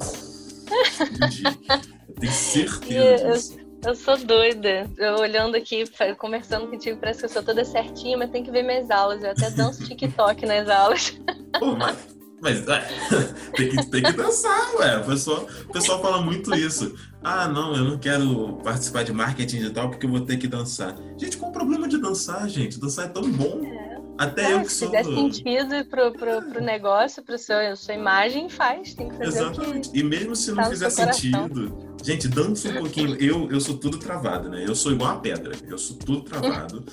[2.08, 3.68] Eu tenho certeza disso.
[3.84, 4.90] Eu sou doida.
[4.98, 5.84] Eu olhando aqui,
[6.16, 9.22] conversando contigo, parece que eu sou toda certinha, mas tem que ver minhas aulas.
[9.22, 11.16] Eu até danço TikTok nas aulas.
[11.58, 11.96] Pô, mas,
[12.40, 12.80] mas é,
[13.56, 14.98] tem, que, tem que dançar, ué.
[14.98, 16.92] O pessoal, o pessoal fala muito isso.
[17.22, 20.96] Ah, não, eu não quero participar de marketing digital porque eu vou ter que dançar.
[21.16, 22.78] Gente, qual o problema de dançar, gente?
[22.78, 23.64] Dançar é tão bom.
[23.64, 23.98] É.
[24.18, 24.88] Até é, eu que se sou.
[24.88, 28.92] Se der sentido pro, pro, pro negócio, pro seu, sua imagem, faz.
[28.94, 29.90] Tem que fazer Exatamente.
[29.94, 31.88] E mesmo se não tá fizer sentido.
[32.02, 33.16] Gente, dança um pouquinho.
[33.22, 34.64] Eu, eu sou tudo travado, né?
[34.66, 35.52] Eu sou igual a pedra.
[35.66, 36.84] Eu sou tudo travado.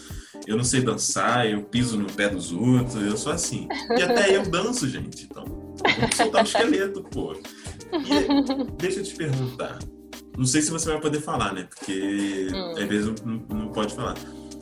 [0.46, 3.68] eu não sei dançar, eu piso no pé dos outros, eu sou assim.
[3.98, 5.26] E até eu danço, gente.
[5.26, 7.34] Então, vamos soltar o esqueleto, pô.
[7.94, 9.80] E, deixa eu te perguntar.
[10.38, 11.68] Não sei se você vai poder falar, né?
[11.70, 12.72] Porque hum.
[12.72, 14.16] às vezes não, não pode falar.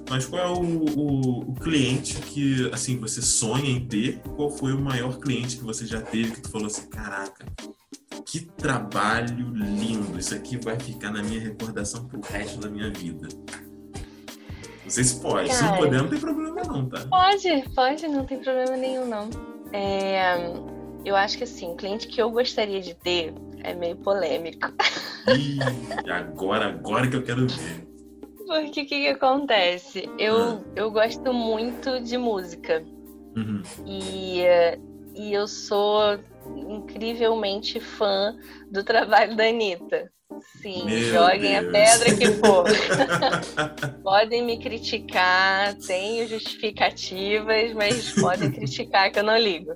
[0.09, 4.19] Mas qual é o, o, o, cliente que, assim, você sonha em ter?
[4.35, 7.45] Qual foi o maior cliente que você já teve que tu falou assim, caraca,
[8.25, 13.27] que trabalho lindo, isso aqui vai ficar na minha recordação pro resto da minha vida.
[14.83, 17.05] Não sei se pode, Cara, se não puder não tem problema não, tá?
[17.07, 19.29] Pode, pode, não tem problema nenhum não.
[19.71, 20.51] É,
[21.05, 23.33] eu acho que assim, o cliente que eu gostaria de ter
[23.63, 24.71] é meio polêmico.
[25.27, 25.59] Ih,
[26.11, 27.87] agora, agora que eu quero ver.
[28.45, 30.09] Porque o que, que, acontece?
[30.19, 30.61] Eu, ah.
[30.75, 32.83] eu gosto muito de música.
[33.35, 33.63] Uhum.
[33.85, 34.41] E,
[35.15, 36.19] e eu sou
[36.55, 38.35] incrivelmente fã
[38.69, 40.11] do trabalho da Anitta.
[40.61, 41.67] Sim, Meu joguem Deus.
[41.67, 42.65] a pedra que for.
[44.03, 49.73] podem me criticar, tenho justificativas, mas podem criticar que eu não ligo.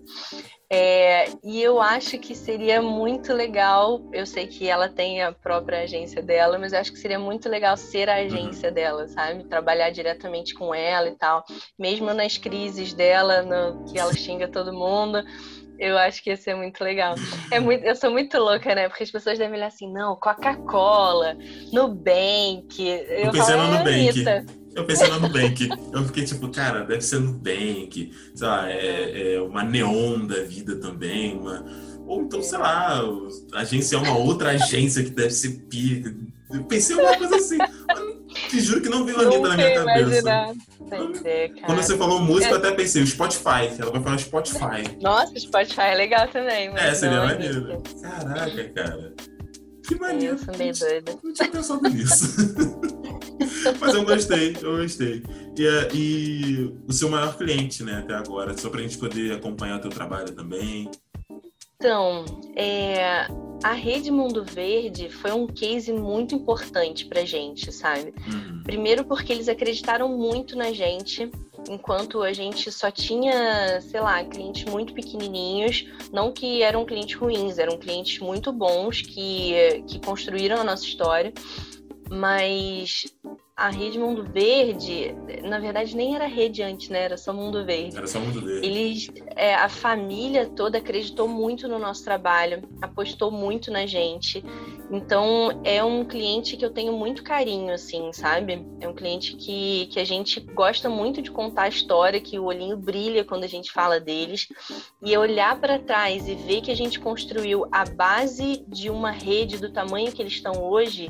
[0.69, 4.01] É, e eu acho que seria muito legal.
[4.11, 7.47] Eu sei que ela tem a própria agência dela, mas eu acho que seria muito
[7.47, 8.25] legal ser a uhum.
[8.25, 8.75] agência uhum.
[8.75, 9.45] dela, sabe?
[9.45, 11.43] Trabalhar diretamente com ela e tal.
[11.79, 15.23] Mesmo nas crises dela, no, que ela xinga todo mundo.
[15.79, 17.15] Eu acho que ia ser muito legal.
[17.51, 18.87] É muito, eu sou muito louca, né?
[18.89, 21.37] Porque as pessoas devem olhar assim, não, Coca-Cola,
[21.71, 22.79] Nubank.
[22.79, 24.25] Eu, eu pensei no Nubank.
[24.75, 25.69] Eu pensei no Nubank.
[25.93, 30.79] Eu fiquei tipo, cara, deve ser Nubank, sei lá, é, é uma neon da vida
[30.79, 31.65] também, uma...
[32.05, 33.01] Ou então, sei lá,
[33.53, 36.15] agência é uma outra agência que deve ser pica.
[36.51, 37.57] Eu pensei uma coisa assim.
[38.49, 40.55] Te juro que não veio ali na minha cabeça.
[41.21, 43.67] Ser, Quando você falou música, eu até pensei, o Spotify.
[43.77, 44.97] Ela vai falar Spotify.
[45.01, 46.69] Nossa, Spotify é legal também.
[46.75, 47.83] é, seria é maneiro.
[48.01, 49.13] Caraca, cara.
[49.85, 50.37] Que maneiro.
[50.47, 51.17] Eu meio doida.
[51.23, 52.55] Não tinha pensado nisso.
[53.79, 55.23] Mas eu gostei, eu gostei.
[55.57, 59.77] E, é, e o seu maior cliente, né, até agora, só pra gente poder acompanhar
[59.77, 60.89] o teu trabalho também.
[61.79, 62.25] Então,
[62.55, 63.27] é,
[63.63, 68.15] a Rede Mundo Verde foi um case muito importante pra gente, sabe?
[68.27, 68.63] Uhum.
[68.63, 71.29] Primeiro porque eles acreditaram muito na gente,
[71.69, 77.59] enquanto a gente só tinha, sei lá, clientes muito pequenininhos, não que eram clientes ruins,
[77.59, 81.31] eram clientes muito bons que, que construíram a nossa história,
[82.09, 83.05] mas
[83.57, 87.01] a rede Mundo Verde, na verdade nem era rede antes, né?
[87.01, 87.97] Era só Mundo Verde.
[87.97, 88.67] Era só Mundo Verde.
[88.67, 94.43] Eles, é, a família toda acreditou muito no nosso trabalho, apostou muito na gente.
[94.91, 98.63] Então é um cliente que eu tenho muito carinho, assim, sabe?
[98.79, 102.45] É um cliente que, que a gente gosta muito de contar a história, que o
[102.45, 104.47] olhinho brilha quando a gente fala deles.
[105.01, 109.57] E olhar para trás e ver que a gente construiu a base de uma rede
[109.57, 111.09] do tamanho que eles estão hoje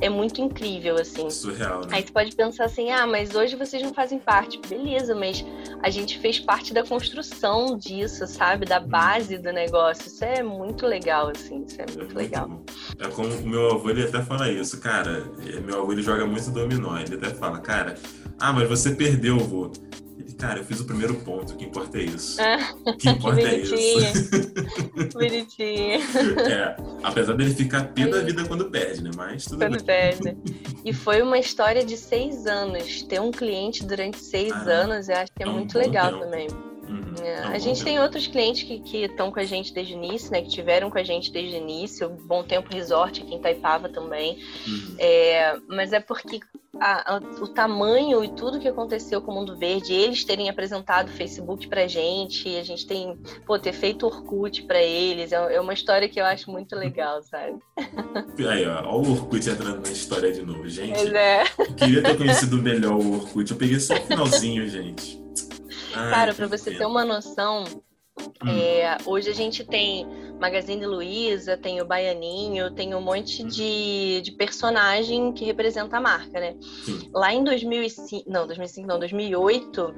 [0.00, 1.28] é muito incrível, assim.
[1.30, 1.88] Surreal, né?
[1.92, 4.60] Aí você pode pensar assim, ah, mas hoje vocês não fazem parte.
[4.68, 5.44] Beleza, mas
[5.82, 8.66] a gente fez parte da construção disso, sabe?
[8.66, 8.88] Da uhum.
[8.88, 10.06] base do negócio.
[10.06, 11.64] Isso é muito legal, assim.
[11.66, 12.48] Isso é muito, é muito legal.
[12.48, 12.62] Bom.
[12.98, 14.80] É como o meu avô, ele até fala isso.
[14.80, 15.24] Cara,
[15.64, 16.98] meu avô, ele joga muito dominó.
[16.98, 17.94] Ele até fala, cara,
[18.38, 19.36] ah, mas você perdeu,
[20.22, 20.36] avô.
[20.36, 22.40] Cara, eu fiz o primeiro ponto, o que importa é isso.
[22.40, 23.74] Ah, o que importa é isso.
[25.12, 25.98] Bonitinho.
[26.48, 29.10] É, apesar dele ficar pé da vida quando perde, né?
[29.14, 29.84] Mas tudo quando bem.
[29.84, 30.36] perde.
[30.84, 33.02] E foi uma história de seis anos.
[33.02, 36.12] Ter um cliente durante seis ah, anos, eu acho que é, é muito um legal
[36.12, 36.24] tempo.
[36.24, 36.48] também.
[36.88, 37.28] Uhum, é.
[37.28, 40.42] é a gente tem outros clientes que estão com a gente desde o início, né?
[40.42, 42.08] Que tiveram com a gente desde o início.
[42.08, 44.38] Bom Tempo Resort aqui em Taipava também.
[44.66, 44.96] Uhum.
[44.98, 46.40] É, mas é porque
[46.80, 51.08] a, a, o tamanho e tudo que aconteceu com o Mundo Verde, eles terem apresentado
[51.08, 53.16] o Facebook pra gente, a gente tem,
[53.46, 57.22] pô, ter feito Orkut pra eles, é, é uma história que eu acho muito legal,
[57.22, 57.58] sabe?
[58.48, 60.94] Aí, ó, ó o Orkut entrando na história de novo, gente.
[60.94, 61.44] Pois é.
[61.58, 65.22] Eu queria ter conhecido melhor o Orkut, eu peguei só o finalzinho, gente.
[65.94, 67.64] Ai, Cara, pra você ter uma noção,
[68.42, 68.48] hum.
[68.48, 70.06] é, hoje a gente tem
[70.40, 73.48] Magazine Luiza, tem o Baianinho, tem um monte hum.
[73.48, 76.56] de, de personagem que representa a marca, né?
[76.84, 77.10] Sim.
[77.12, 79.94] Lá em 2005, não, 2005 não, 2008,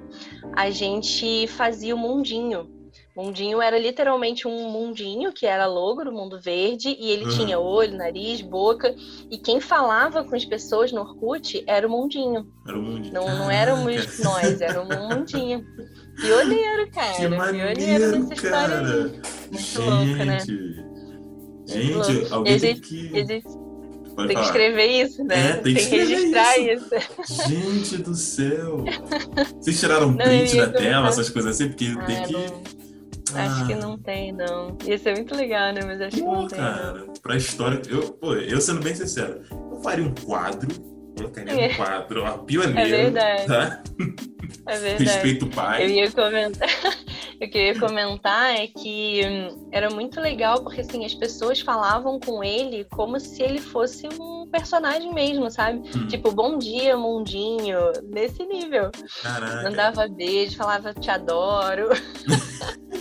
[0.55, 2.81] a gente fazia o Mundinho.
[3.17, 7.31] Mundinho era literalmente um mundinho, que era logo do Mundo Verde, e ele uhum.
[7.31, 8.95] tinha olho, nariz, boca,
[9.31, 12.47] e quem falava com as pessoas no Orkut era o Mundinho.
[12.67, 13.13] Era o Mundinho.
[13.13, 15.67] Não, não éramos nós, era o Mundinho.
[16.17, 17.13] Pioneiro, cara.
[17.15, 18.85] Que maneiro, Pioneiro nessa história aí.
[18.85, 20.39] Muito gente, louco, né?
[21.67, 23.19] Gente, alguém existe, tem que...
[23.19, 23.51] Existe...
[24.17, 25.51] tem que escrever isso, né?
[25.51, 26.89] É, tem, tem que, registrar isso.
[27.21, 27.49] isso.
[27.49, 28.85] Gente do céu!
[29.61, 31.69] Vocês tiraram um print da tela, essas coisas assim?
[31.69, 32.33] Porque ah, tem que.
[32.33, 32.81] Não
[33.35, 33.77] Acho que ah.
[33.77, 34.77] não tem, não.
[34.85, 35.81] Ia ser muito legal, né?
[35.85, 36.59] Mas acho pô, que não tem.
[36.59, 37.15] Cara, não.
[37.23, 37.81] pra história.
[37.89, 40.69] Eu, pô, eu sendo bem sincero, eu faria um quadro,
[41.21, 41.73] colocaria é.
[41.73, 42.81] um quadro, ó, pioneiro.
[42.81, 43.47] É verdade.
[43.47, 43.83] Tá?
[44.67, 45.05] É verdade.
[45.05, 45.85] Respeito o pai.
[45.85, 46.69] Eu ia comentar.
[47.37, 51.61] o que eu ia comentar é que hum, era muito legal, porque assim, as pessoas
[51.61, 55.79] falavam com ele como se ele fosse um personagem mesmo, sabe?
[55.97, 56.07] Hum.
[56.07, 58.91] Tipo, bom dia, mundinho, nesse nível.
[59.23, 59.63] Caraca.
[59.63, 61.89] Mandava beijo, falava te adoro.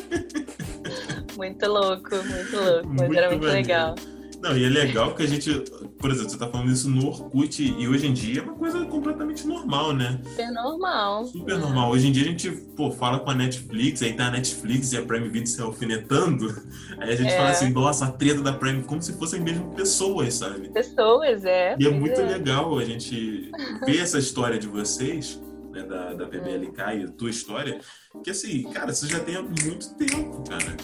[1.38, 3.68] muito louco, muito louco, mas muito era muito maneiro.
[3.68, 3.96] legal.
[4.42, 5.52] Não, e é legal que a gente,
[6.00, 8.86] por exemplo, você tá falando isso no Orkut e hoje em dia é uma coisa
[8.86, 10.20] completamente normal, né?
[10.24, 11.26] Super normal.
[11.26, 11.92] Super normal.
[11.92, 14.98] Hoje em dia a gente, pô, fala com a Netflix, aí tá a Netflix e
[14.98, 16.56] a Prime Video se alfinetando,
[17.00, 17.38] aí a gente é.
[17.38, 20.70] fala assim, nossa, a treta da Prime, como se fossem mesmo pessoas, sabe?
[20.70, 21.76] Pessoas, é.
[21.78, 22.26] E é muito é.
[22.26, 23.52] legal a gente
[23.86, 27.80] ver essa história de vocês, né, da, da PBLK e a tua história,
[28.24, 30.78] que assim, cara, você já tem há muito tempo, cara.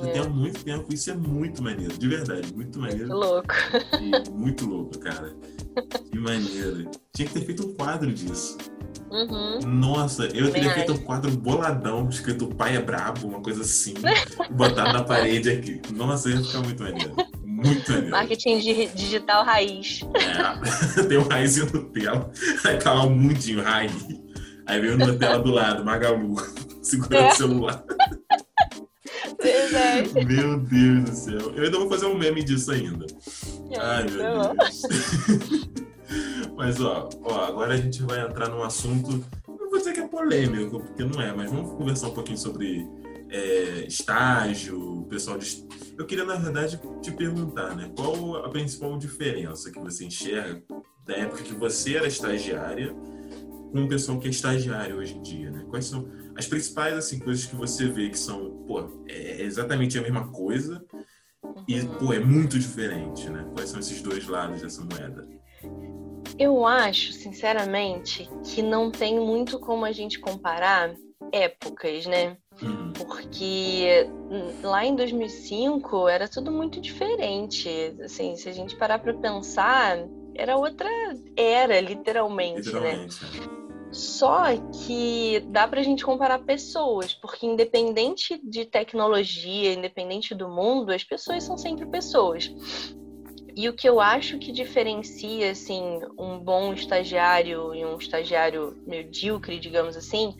[0.00, 0.12] Já é.
[0.12, 3.08] tem há muito tempo, isso é muito maneiro, de verdade, muito maneiro.
[3.08, 3.54] Muito louco.
[4.00, 5.34] E muito louco, cara.
[6.10, 6.90] Que maneiro.
[7.14, 8.56] Tinha que ter feito um quadro disso.
[9.12, 9.58] Uhum.
[9.66, 13.92] Nossa, eu Também teria feito um quadro boladão, escrito Pai é Brabo, uma coisa assim,
[14.50, 15.82] botado na parede aqui.
[15.92, 17.14] Nossa, ia ficar muito maneiro.
[17.44, 18.10] Muito maneiro.
[18.10, 18.58] Marketing
[18.94, 20.00] digital raiz.
[20.14, 22.30] É, tem um raizinho no tela,
[22.64, 23.92] aí tá lá um mundinho raiz.
[24.66, 26.34] Aí veio no tela do lado, Magalu,
[26.82, 27.28] segurando é.
[27.28, 27.84] o celular.
[30.26, 31.52] Meu Deus do céu.
[31.56, 33.06] Eu ainda vou fazer um meme disso ainda.
[33.70, 34.82] É, Ai, meu tá Deus.
[36.56, 40.06] mas, ó, ó, agora a gente vai entrar num assunto, não vou dizer que é
[40.06, 42.86] polêmico, porque não é, mas vamos conversar um pouquinho sobre
[43.30, 45.66] é, estágio, pessoal de.
[45.98, 47.90] Eu queria, na verdade, te perguntar, né?
[47.96, 50.62] Qual a principal diferença que você enxerga
[51.04, 52.94] da época que você era estagiária
[53.72, 55.64] com o pessoal que é estagiário hoje em dia, né?
[55.70, 56.06] Quais são
[56.36, 60.84] as principais assim, coisas que você vê que são, pô, é exatamente a mesma coisa
[61.68, 63.46] e, pô, é muito diferente, né?
[63.54, 65.28] Quais são esses dois lados dessa moeda?
[66.38, 70.94] Eu acho, sinceramente, que não tem muito como a gente comparar
[71.30, 72.36] épocas, né?
[72.62, 72.92] Uhum.
[72.92, 74.08] Porque
[74.62, 77.68] lá em 2005 era tudo muito diferente.
[78.02, 79.98] Assim, se a gente parar para pensar,
[80.34, 80.88] era outra
[81.36, 82.80] era, literalmente, né?
[82.80, 83.24] literalmente.
[83.24, 83.61] né?
[83.92, 84.44] Só
[84.86, 91.04] que dá para a gente comparar pessoas, porque independente de tecnologia, independente do mundo, as
[91.04, 92.50] pessoas são sempre pessoas.
[93.54, 99.58] E o que eu acho que diferencia assim um bom estagiário e um estagiário medíocre,
[99.58, 100.34] digamos assim,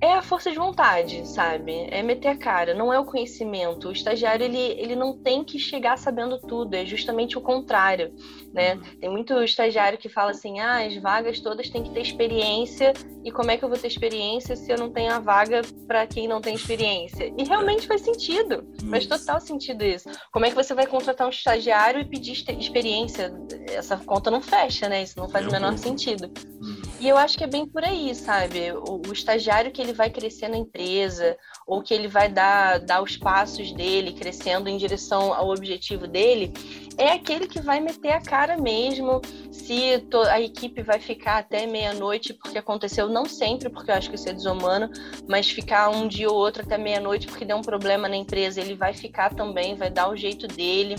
[0.00, 1.86] é a força de vontade, sabe?
[1.90, 3.88] É meter a cara, não é o conhecimento.
[3.88, 8.12] O estagiário, ele, ele não tem que chegar sabendo tudo, é justamente o contrário,
[8.52, 8.74] né?
[8.74, 8.82] Uhum.
[9.00, 12.92] Tem muito estagiário que fala assim, ah, as vagas todas têm que ter experiência,
[13.24, 16.06] e como é que eu vou ter experiência se eu não tenho a vaga para
[16.06, 17.32] quem não tem experiência?
[17.36, 20.10] E realmente faz sentido, faz total sentido isso.
[20.30, 23.32] Como é que você vai contratar um estagiário e pedir experiência?
[23.68, 25.02] Essa conta não fecha, né?
[25.02, 26.30] Isso não faz o menor sentido.
[26.60, 26.85] Uhum.
[26.98, 28.72] E eu acho que é bem por aí, sabe?
[28.72, 31.36] O, o estagiário que ele vai crescer na empresa,
[31.66, 36.54] ou que ele vai dar, dar os passos dele, crescendo em direção ao objetivo dele,
[36.96, 39.20] é aquele que vai meter a cara mesmo.
[39.52, 44.16] Se a equipe vai ficar até meia-noite, porque aconteceu, não sempre, porque eu acho que
[44.16, 44.90] isso é desumano,
[45.28, 48.74] mas ficar um dia ou outro até meia-noite porque deu um problema na empresa, ele
[48.74, 50.96] vai ficar também, vai dar o jeito dele.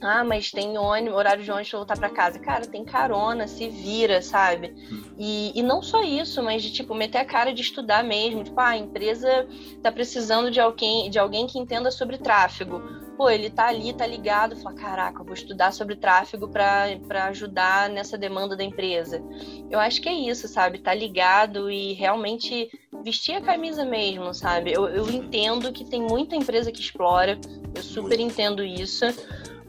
[0.00, 2.38] Ah, mas tem ônibus, horário de ônibus pra voltar para casa.
[2.38, 4.74] Cara, tem carona, se vira, sabe?
[5.18, 8.44] E, e não só isso, mas de tipo, meter a cara de estudar mesmo.
[8.44, 9.46] Tipo, ah, a empresa
[9.82, 12.80] tá precisando de alguém, de alguém que entenda sobre tráfego.
[13.16, 17.88] Pô, ele tá ali, tá ligado, fala, caraca, eu vou estudar sobre tráfego para ajudar
[17.88, 19.22] nessa demanda da empresa.
[19.70, 20.78] Eu acho que é isso, sabe?
[20.78, 22.70] Tá ligado e realmente
[23.02, 24.72] vestir a camisa mesmo, sabe?
[24.72, 27.38] Eu, eu entendo que tem muita empresa que explora,
[27.74, 29.06] eu super entendo isso.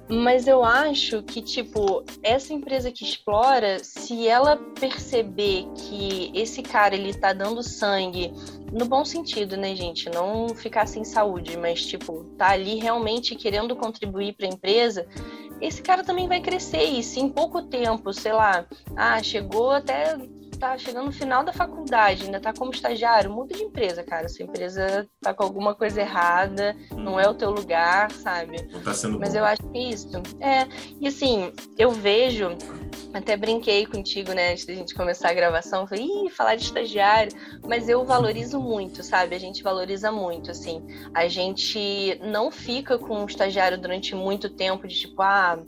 [0.09, 6.95] Mas eu acho que, tipo, essa empresa que explora, se ela perceber que esse cara
[6.95, 8.31] ele tá dando sangue,
[8.71, 10.09] no bom sentido, né, gente?
[10.09, 15.05] Não ficar sem saúde, mas, tipo, tá ali realmente querendo contribuir para a empresa,
[15.59, 16.83] esse cara também vai crescer.
[16.83, 20.17] E se em pouco tempo, sei lá, ah, chegou até
[20.57, 24.27] tá chegando no final da faculdade, ainda tá como estagiário, muda de empresa, cara.
[24.27, 26.97] Sua empresa tá com alguma coisa errada, hum.
[26.97, 28.67] não é o teu lugar, sabe?
[28.71, 29.39] Não tá sendo Mas bom.
[29.39, 30.09] eu acho que é isso.
[30.39, 30.67] É,
[30.99, 32.49] e assim, eu vejo,
[33.13, 37.31] até brinquei contigo, né, antes da gente começar a gravação, falei, ih, falar de estagiário,
[37.65, 39.35] mas eu valorizo muito, sabe?
[39.35, 40.85] A gente valoriza muito, assim.
[41.13, 45.59] A gente não fica com um estagiário durante muito tempo de tipo, ah,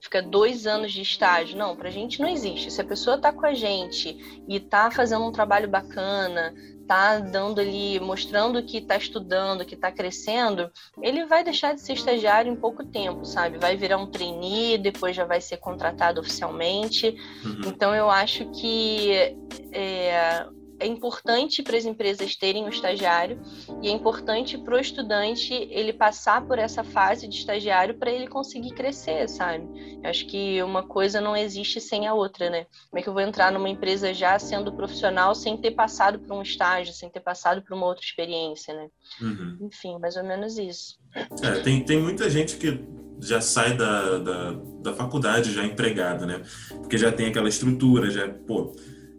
[0.00, 1.56] fica dois anos de estágio.
[1.56, 2.70] Não, pra gente não existe.
[2.70, 6.54] Se a pessoa tá com a gente e tá fazendo um trabalho bacana,
[6.86, 10.70] tá dando ali, mostrando que tá estudando, que tá crescendo,
[11.00, 13.58] ele vai deixar de ser estagiário em pouco tempo, sabe?
[13.58, 17.16] Vai virar um trainee, depois já vai ser contratado oficialmente.
[17.44, 17.60] Uhum.
[17.66, 19.36] Então eu acho que
[19.72, 20.46] é,
[20.84, 23.40] é importante para as empresas terem um estagiário
[23.82, 28.28] e é importante para o estudante ele passar por essa fase de estagiário para ele
[28.28, 29.64] conseguir crescer, sabe?
[30.02, 32.66] Eu acho que uma coisa não existe sem a outra, né?
[32.90, 36.36] Como é que eu vou entrar numa empresa já sendo profissional sem ter passado por
[36.36, 38.88] um estágio, sem ter passado por uma outra experiência, né?
[39.22, 39.58] Uhum.
[39.62, 40.98] Enfim, mais ou menos isso.
[41.42, 42.84] É, tem, tem muita gente que
[43.20, 46.42] já sai da, da, da faculdade já empregado, né?
[46.68, 48.74] Porque já tem aquela estrutura, já, pô,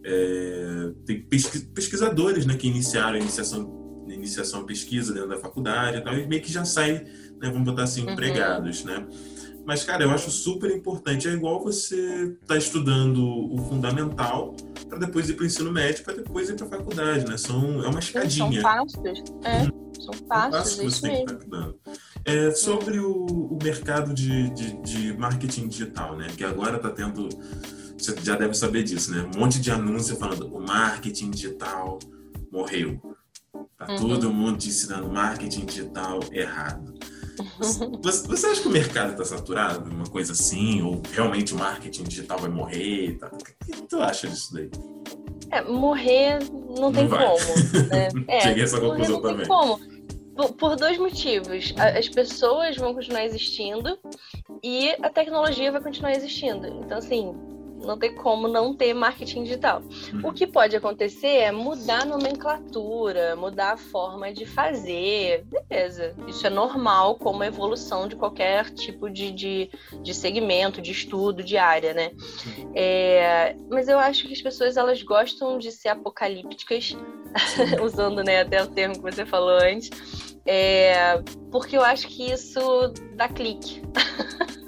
[0.08, 6.14] é, tem pesquisadores, né, que iniciaram a iniciação, iniciação pesquisa dentro da faculdade e tal,
[6.14, 7.04] e meio que já saem,
[7.42, 8.14] né, vamos botar assim, uhum.
[8.14, 9.06] empregados, né?
[9.66, 11.28] Mas, cara, eu acho super importante.
[11.28, 14.56] É igual você tá estudando o fundamental
[14.88, 17.36] para depois ir para o ensino médio, para depois ir para a faculdade, né?
[17.36, 18.62] São, é uma escadinha.
[18.62, 19.24] São passos.
[19.44, 19.92] É, hum.
[20.00, 21.80] são passos, é isso mesmo.
[22.24, 26.28] É, sobre o, o mercado de, de, de, marketing digital, né?
[26.38, 27.28] Que agora está tendo.
[27.98, 29.30] Você já deve saber disso, né?
[29.36, 32.00] Um monte de anúncio falando o marketing digital
[32.52, 33.00] morreu.
[33.78, 33.98] Tá uhum.
[33.98, 36.94] todo mundo ensinando marketing digital errado.
[37.60, 39.90] Você, você acha que o mercado está saturado?
[39.90, 40.82] Uma coisa assim?
[40.82, 43.18] Ou realmente o marketing digital vai morrer?
[43.18, 43.30] Tá?
[43.30, 44.70] O que tu acha disso daí?
[45.52, 46.40] É, morrer
[46.80, 47.20] não tem como.
[47.90, 48.10] Né?
[48.30, 49.38] É, Cheguei a essa conclusão não também.
[49.40, 49.80] Tem como.
[50.36, 51.74] Por, por dois motivos.
[51.78, 54.00] As pessoas vão continuar existindo
[54.64, 56.68] e a tecnologia vai continuar existindo.
[56.68, 57.34] Então, assim,
[57.86, 59.82] não tem como não ter marketing digital.
[60.24, 65.46] O que pode acontecer é mudar a nomenclatura, mudar a forma de fazer.
[65.46, 69.70] Beleza, isso é normal como a evolução de qualquer tipo de, de,
[70.02, 72.12] de segmento, de estudo, de área, né?
[72.74, 76.96] É, mas eu acho que as pessoas elas gostam de ser apocalípticas,
[77.84, 79.90] usando né, até o termo que você falou antes,
[80.46, 81.22] é,
[81.52, 82.60] porque eu acho que isso
[83.16, 83.82] dá clique.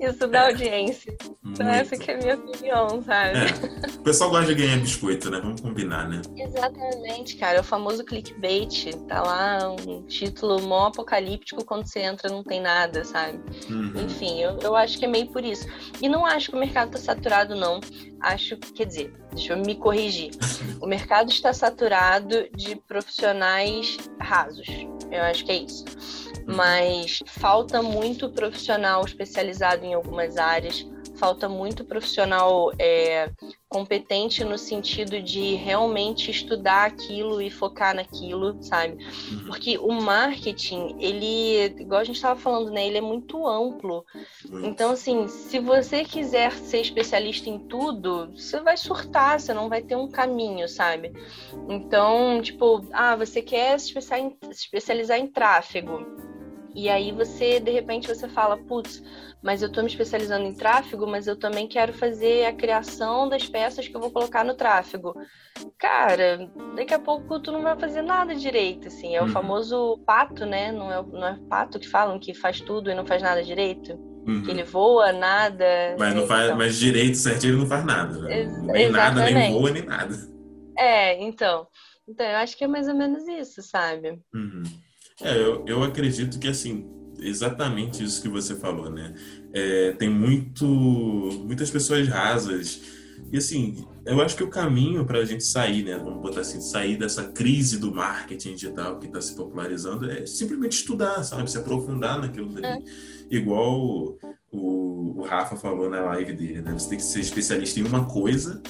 [0.00, 1.16] Isso da audiência.
[1.44, 3.38] Então, essa que é a minha opinião, sabe?
[3.38, 3.96] É.
[3.98, 5.40] O pessoal gosta de ganhar biscoito, né?
[5.40, 6.20] Vamos combinar, né?
[6.36, 7.60] Exatamente, cara.
[7.60, 8.90] O famoso clickbait.
[9.08, 13.40] Tá lá um título mó apocalíptico, quando você entra não tem nada, sabe?
[13.70, 13.92] Uhum.
[14.04, 15.66] Enfim, eu, eu acho que é meio por isso.
[16.00, 17.80] E não acho que o mercado tá saturado, não.
[18.20, 20.30] Acho, quer dizer, deixa eu me corrigir.
[20.80, 24.66] o mercado está saturado de profissionais rasos.
[25.10, 25.84] Eu acho que é isso
[26.46, 33.30] mas falta muito profissional especializado em algumas áreas, falta muito profissional é,
[33.68, 38.98] competente no sentido de realmente estudar aquilo e focar naquilo, sabe?
[39.30, 39.44] Uhum.
[39.46, 42.86] Porque o marketing, ele, igual a gente estava falando, né?
[42.86, 44.04] Ele é muito amplo.
[44.64, 49.82] Então, assim, se você quiser ser especialista em tudo, você vai surtar, você não vai
[49.82, 51.12] ter um caminho, sabe?
[51.68, 53.94] Então, tipo, ah, você quer se
[54.50, 56.22] especializar em tráfego
[56.74, 59.02] e aí você, de repente, você fala, putz,
[59.42, 63.48] mas eu estou me especializando em tráfego, mas eu também quero fazer a criação das
[63.48, 65.14] peças que eu vou colocar no tráfego.
[65.76, 69.16] Cara, daqui a pouco tu não vai fazer nada direito, assim.
[69.16, 69.30] É o uhum.
[69.30, 70.70] famoso pato, né?
[70.70, 73.94] Não é, não é pato que falam que faz tudo e não faz nada direito?
[74.26, 74.44] Uhum.
[74.44, 75.64] Que ele voa, nada.
[75.98, 76.58] Mas, não faz, então...
[76.58, 78.16] mas direito certinho ele não faz nada.
[78.20, 78.44] Né?
[78.44, 78.92] Nem Exatamente.
[78.92, 80.14] nada, nem voa, nem nada.
[80.78, 81.66] É, então.
[82.08, 84.20] Então, eu acho que é mais ou menos isso, sabe?
[84.32, 84.62] Uhum.
[85.20, 89.14] É, eu, eu acredito que, assim, exatamente isso que você falou, né?
[89.52, 92.80] É, tem muito, muitas pessoas rasas.
[93.30, 95.96] E, assim, eu acho que o caminho para a gente sair, né?
[95.96, 100.72] Vamos botar assim, sair dessa crise do marketing digital que está se popularizando é simplesmente
[100.72, 101.50] estudar, sabe?
[101.50, 102.66] Se aprofundar naquilo dali.
[102.66, 102.82] É.
[103.30, 104.18] Igual
[104.50, 106.72] o, o Rafa falou na live dele, né?
[106.72, 108.60] Você tem que ser especialista em uma coisa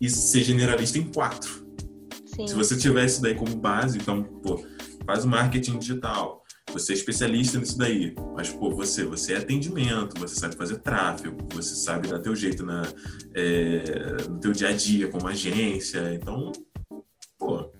[0.00, 1.66] e ser generalista em quatro.
[2.24, 2.46] Sim.
[2.46, 4.64] Se você tiver isso daí como base, então, pô,
[5.04, 6.39] faz o marketing digital,
[6.72, 11.36] você é especialista nisso daí, mas pô, você, você é atendimento, você sabe fazer tráfego,
[11.52, 12.82] você sabe dar teu jeito na,
[13.34, 16.52] é, no teu dia a dia como agência, então,
[17.38, 17.70] pô,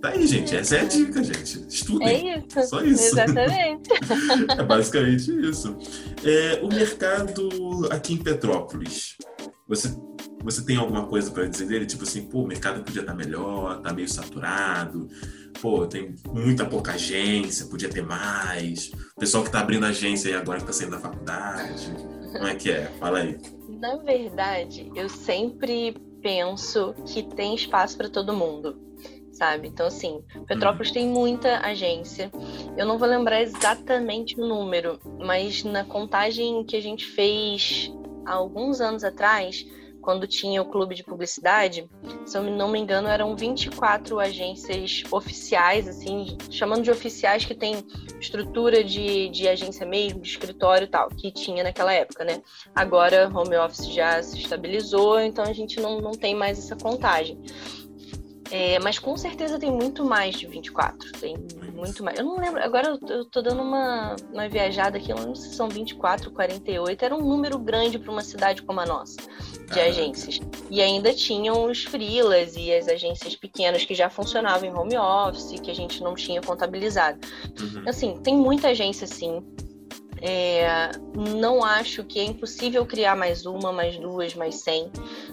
[0.00, 2.32] tá aí, gente, essa é a dica, gente, estudem.
[2.32, 3.02] É isso, só isso.
[3.02, 3.90] Exatamente.
[4.58, 5.76] é basicamente isso.
[6.24, 7.48] É, o mercado
[7.90, 9.16] aqui em Petrópolis,
[9.68, 9.94] você
[10.46, 11.86] você tem alguma coisa para dizer dele?
[11.86, 15.08] Tipo assim, pô, o mercado podia estar melhor, tá meio saturado,
[15.60, 18.92] pô, tem muita pouca agência, podia ter mais.
[19.16, 21.90] O pessoal que está abrindo agência aí agora que está saindo da faculdade.
[22.32, 22.86] Como é que é?
[22.98, 23.38] Fala aí.
[23.68, 28.84] Na verdade, eu sempre penso que tem espaço para todo mundo.
[29.32, 29.68] Sabe?
[29.68, 30.94] Então, assim, Petrópolis uhum.
[30.94, 32.30] tem muita agência.
[32.74, 37.92] Eu não vou lembrar exatamente o número, mas na contagem que a gente fez
[38.24, 39.66] há alguns anos atrás,
[40.06, 41.90] quando tinha o clube de publicidade,
[42.24, 47.84] se eu não me engano, eram 24 agências oficiais, assim, chamando de oficiais que tem
[48.20, 52.40] estrutura de, de agência mesmo, de escritório e tal, que tinha naquela época, né?
[52.72, 57.36] Agora, home office já se estabilizou, então a gente não, não tem mais essa contagem.
[58.50, 61.12] É, mas com certeza tem muito mais de 24.
[61.12, 61.36] Tem
[61.74, 62.18] muito mais.
[62.18, 62.62] Eu não lembro.
[62.62, 65.10] Agora eu, tô dando uma, uma viajada aqui.
[65.10, 67.04] Eu não sei se são 24, 48.
[67.04, 69.16] Era um número grande para uma cidade como a nossa,
[69.72, 70.40] de agências.
[70.70, 75.60] E ainda tinham os freelas e as agências pequenas que já funcionavam em home office,
[75.60, 77.18] que a gente não tinha contabilizado.
[77.60, 77.82] Uhum.
[77.88, 79.42] Assim, tem muita agência sim.
[80.22, 84.90] É, não acho que é impossível criar mais uma, mais duas, mais cem.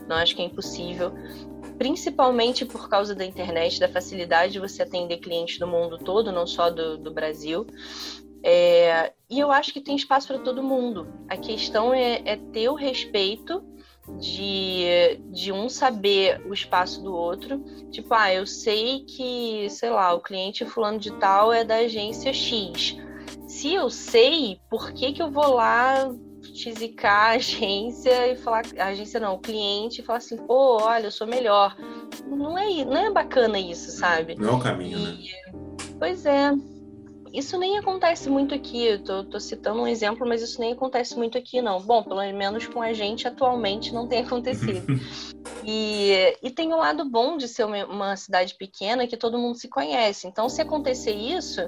[0.07, 1.14] Não acho que é impossível.
[1.84, 6.47] Principalmente por causa da internet, da facilidade de você atender clientes do mundo todo, não
[6.47, 7.67] só do, do Brasil.
[8.41, 11.13] É, e eu acho que tem espaço para todo mundo.
[11.27, 13.61] A questão é, é ter o respeito
[14.17, 17.61] de, de um saber o espaço do outro.
[17.91, 22.31] Tipo, ah, eu sei que, sei lá, o cliente fulano de tal é da agência
[22.31, 22.95] X.
[23.45, 26.09] Se eu sei, por que, que eu vou lá
[26.54, 31.08] tizicar a agência e falar, a agência não, o cliente e falar assim, pô, olha,
[31.08, 31.76] eu sou melhor.
[32.28, 34.36] Não é, não é bacana isso, sabe?
[34.36, 35.18] Não é o caminho, né?
[35.20, 35.60] e, né?
[35.99, 36.51] Pois é.
[37.34, 41.17] Isso nem acontece muito aqui, eu tô, tô, citando um exemplo, mas isso nem acontece
[41.17, 41.81] muito aqui, não.
[41.81, 44.86] Bom, pelo menos com a gente atualmente não tem acontecido.
[45.65, 49.39] e, e tem o um lado bom de ser uma, uma, cidade pequena que todo
[49.39, 50.27] mundo se conhece.
[50.27, 51.59] Então, se acontecer isso,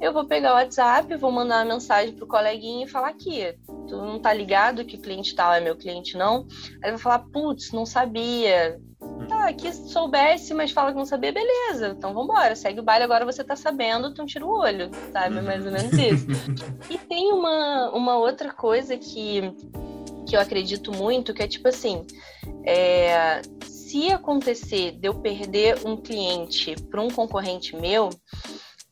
[0.00, 3.58] eu vou pegar o WhatsApp, vou mandar uma mensagem pro coleguinha e falar aqui,
[3.88, 6.46] tu não tá ligado que o cliente tal é meu cliente, não?
[6.80, 8.80] Aí vai falar, putz, não sabia,
[9.28, 11.94] Tá, que soubesse, mas fala que não sabia, beleza.
[11.96, 15.40] Então vambora, segue o baile, agora você tá sabendo, então tira o olho, sabe?
[15.40, 16.26] Mais ou menos isso.
[16.90, 19.52] e tem uma, uma outra coisa que,
[20.26, 22.04] que eu acredito muito, que é tipo assim,
[22.64, 28.10] é, se acontecer de eu perder um cliente para um concorrente meu,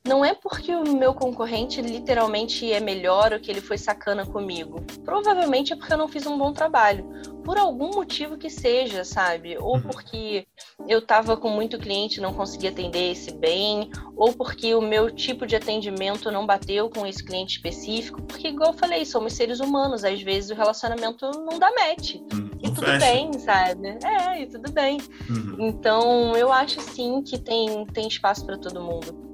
[0.07, 4.81] não é porque o meu concorrente literalmente é melhor ou que ele foi sacana comigo.
[5.05, 7.05] Provavelmente é porque eu não fiz um bom trabalho.
[7.45, 9.57] Por algum motivo que seja, sabe?
[9.59, 9.83] Ou uhum.
[9.83, 10.47] porque
[10.89, 15.11] eu tava com muito cliente e não conseguia atender esse bem, ou porque o meu
[15.11, 18.23] tipo de atendimento não bateu com esse cliente específico.
[18.23, 20.05] Porque, igual eu falei, somos seres humanos.
[20.05, 22.15] Às vezes o relacionamento não dá match.
[22.15, 22.51] Uhum.
[22.63, 22.99] E tudo fecha.
[22.99, 23.99] bem, sabe?
[24.05, 24.99] É, e tudo bem.
[25.29, 25.57] Uhum.
[25.69, 29.26] Então, eu acho sim que tem, tem espaço para todo mundo.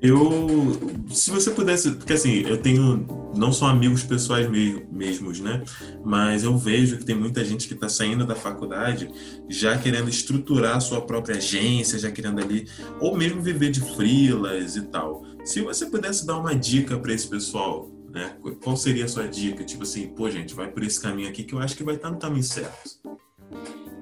[0.00, 0.76] Eu,
[1.10, 3.06] se você pudesse, porque assim, eu tenho
[3.36, 4.50] não só amigos pessoais
[4.90, 5.62] mesmos, né?
[6.04, 9.08] Mas eu vejo que tem muita gente que está saindo da faculdade
[9.48, 12.66] já querendo estruturar a sua própria agência, já querendo ali,
[12.98, 15.22] ou mesmo viver de freelas e tal.
[15.44, 18.36] Se você pudesse dar uma dica para esse pessoal, né?
[18.62, 19.64] Qual seria a sua dica?
[19.64, 22.10] Tipo assim, pô, gente, vai por esse caminho aqui que eu acho que vai estar
[22.10, 22.98] no caminho certo.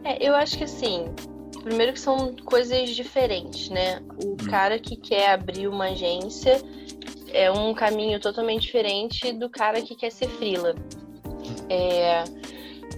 [0.03, 1.05] É, eu acho que assim,
[1.63, 4.03] Primeiro que são coisas diferentes, né?
[4.25, 4.37] O hum.
[4.49, 6.61] cara que quer abrir uma agência
[7.33, 10.75] é um caminho totalmente diferente do cara que quer ser frila.
[11.69, 12.25] É...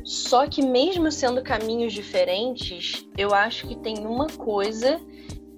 [0.04, 5.00] Só que mesmo sendo caminhos diferentes, eu acho que tem uma coisa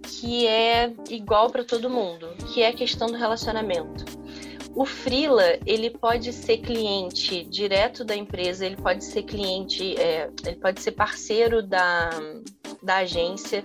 [0.02, 4.04] que é igual para todo mundo, que é a questão do relacionamento.
[4.74, 10.56] O Freela, ele pode ser cliente direto da empresa, ele pode ser cliente, é, ele
[10.56, 12.10] pode ser parceiro da,
[12.82, 13.64] da agência.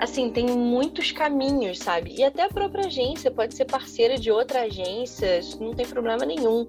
[0.00, 2.16] Assim, tem muitos caminhos, sabe?
[2.18, 6.24] E até a própria agência pode ser parceira de outra agência, isso não tem problema
[6.24, 6.66] nenhum.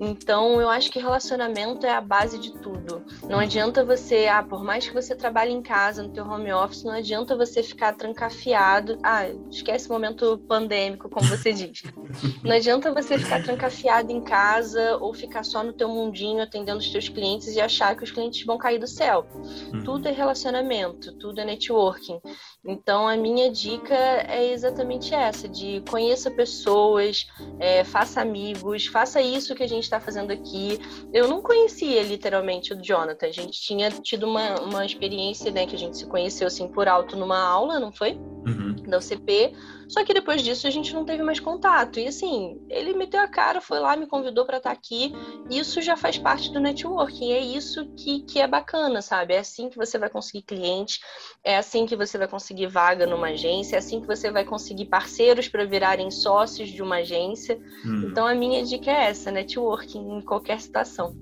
[0.00, 3.04] Então, eu acho que relacionamento é a base de tudo.
[3.28, 6.84] Não adianta você, ah, por mais que você trabalhe em casa, no teu home office,
[6.84, 8.98] não adianta você ficar trancafiado.
[9.02, 11.82] Ah, esquece o momento pandêmico, como você diz.
[12.42, 16.90] Não adianta você ficar trancafiado em casa ou ficar só no teu mundinho atendendo os
[16.90, 19.26] teus clientes e achar que os clientes vão cair do céu.
[19.72, 19.84] Uhum.
[19.84, 22.20] Tudo é relacionamento, tudo é networking.
[22.64, 27.26] Então, a minha dica é exatamente essa: de conheça pessoas,
[27.58, 30.78] é, faça amigos, faça isso que a gente está fazendo aqui.
[31.12, 35.74] Eu não conhecia literalmente o Jonathan, a gente tinha tido uma, uma experiência, né, que
[35.74, 38.12] a gente se conheceu assim por alto numa aula, não foi?
[38.46, 38.59] Uhum.
[38.90, 39.54] Da UCP.
[39.88, 41.98] Só que depois disso a gente não teve mais contato.
[41.98, 45.12] E assim, ele meteu a cara, foi lá, me convidou para estar tá aqui.
[45.50, 47.32] Isso já faz parte do networking.
[47.32, 49.34] É isso que, que é bacana, sabe?
[49.34, 51.00] É assim que você vai conseguir clientes,
[51.42, 54.84] é assim que você vai conseguir vaga numa agência, é assim que você vai conseguir
[54.84, 57.58] parceiros para virarem sócios de uma agência.
[57.84, 58.08] Hum.
[58.10, 61.16] Então a minha dica é essa: networking em qualquer situação.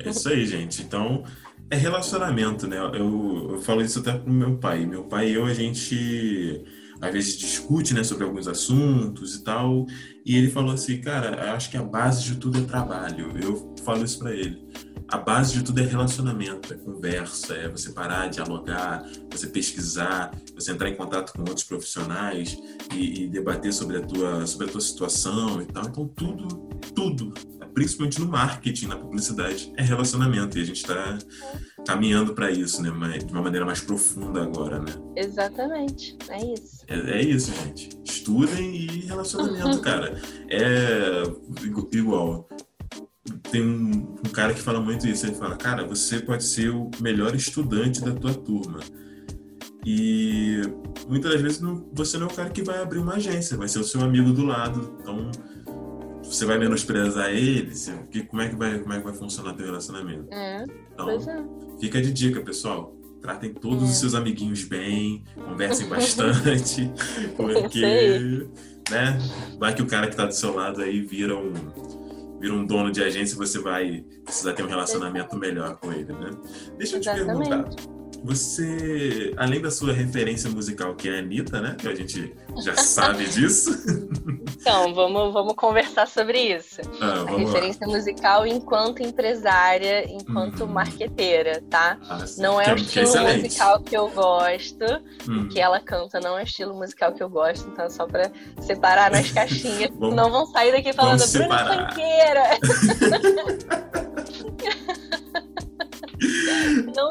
[0.00, 0.82] É isso aí, gente.
[0.82, 1.22] Então
[1.70, 2.78] é relacionamento, né?
[2.78, 4.86] Eu, eu falo isso até pro meu pai.
[4.86, 6.64] Meu pai e eu, a gente
[7.00, 9.86] às vezes discute né, sobre alguns assuntos e tal.
[10.24, 13.32] E ele falou assim, cara, acho que a base de tudo é trabalho.
[13.40, 14.66] Eu falo isso para ele.
[15.10, 20.70] A base de tudo é relacionamento, é conversa, é você parar, dialogar, você pesquisar, você
[20.70, 22.58] entrar em contato com outros profissionais
[22.94, 25.84] e, e debater sobre a tua sobre a tua situação e tal.
[25.86, 26.48] Então tudo,
[26.94, 27.32] tudo,
[27.78, 30.58] principalmente no marketing, na publicidade, é relacionamento.
[30.58, 31.16] E a gente está
[31.86, 33.18] caminhando para isso, né?
[33.18, 34.92] De uma maneira mais profunda agora, né?
[35.14, 36.84] Exatamente, é isso.
[36.88, 37.90] É, é isso, gente.
[38.04, 40.20] Estudem e relacionamento, cara.
[40.50, 41.22] É
[41.92, 42.48] igual.
[43.52, 45.24] Tem um, um, cara que fala muito isso.
[45.26, 48.80] Ele fala, cara, você pode ser o melhor estudante da tua turma.
[49.86, 50.62] E
[51.08, 53.68] muitas das vezes não, você não é o cara que vai abrir uma agência, vai
[53.68, 54.98] ser o seu amigo do lado.
[55.00, 55.30] Então,
[56.28, 57.72] você vai menosprezar ele,
[58.10, 60.26] que, como, é que vai, como é que vai funcionar teu relacionamento?
[60.32, 61.80] É, então, é.
[61.80, 62.94] fica de dica, pessoal.
[63.20, 63.86] Tratem todos é.
[63.86, 66.90] os seus amiguinhos bem, conversem bastante,
[67.36, 68.46] porque,
[68.90, 69.18] né,
[69.58, 71.52] vai que o cara que tá do seu lado aí vira um,
[72.38, 76.12] vira um dono de agência e você vai precisar ter um relacionamento melhor com ele,
[76.12, 76.30] né?
[76.76, 77.48] Deixa eu te Exatamente.
[77.48, 77.97] perguntar.
[78.24, 81.76] Você, além da sua referência musical, que é a Anitta, né?
[81.78, 83.70] Que a gente já sabe disso.
[84.60, 86.80] Então, vamos, vamos conversar sobre isso.
[87.00, 87.92] Ah, a referência lá.
[87.92, 90.72] musical enquanto empresária, enquanto uhum.
[90.72, 91.96] marqueteira, tá?
[92.08, 94.84] Ah, não é, é o estilo é musical que eu gosto.
[95.28, 95.42] Uhum.
[95.42, 97.68] O que ela canta não é o estilo musical que eu gosto.
[97.68, 99.90] Então, é só pra separar nas caixinhas.
[99.94, 102.42] vamos, não vão sair daqui falando Bruna Funkeira.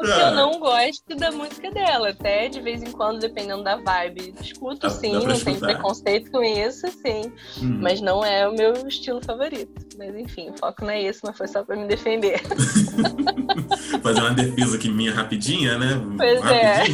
[0.08, 0.30] Eu ah.
[0.30, 4.34] não gosto da música dela, até de vez em quando, dependendo da vibe.
[4.40, 7.32] Escuto dá, sim, dá não tenho preconceito com isso, sim.
[7.60, 7.78] Hum.
[7.80, 9.86] Mas não é o meu estilo favorito.
[9.96, 12.40] Mas enfim, o foco não é esse, não foi só pra me defender.
[14.02, 16.00] Fazer uma defesa aqui minha rapidinha, né?
[16.16, 16.84] Pois é.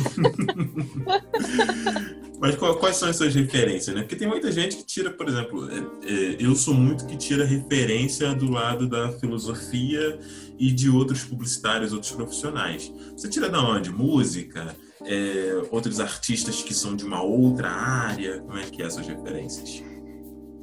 [2.40, 4.02] Mas quais são as suas referências, né?
[4.02, 7.42] Porque tem muita gente que tira, por exemplo, é, é, eu sou muito que tira
[7.42, 10.18] referência do lado da filosofia
[10.58, 12.92] e de outros publicitários, outros profissionais.
[13.12, 13.90] Você tira da onde?
[13.90, 14.76] Música?
[15.02, 18.40] É, outros artistas que são de uma outra área?
[18.40, 19.82] Como é que é essas referências?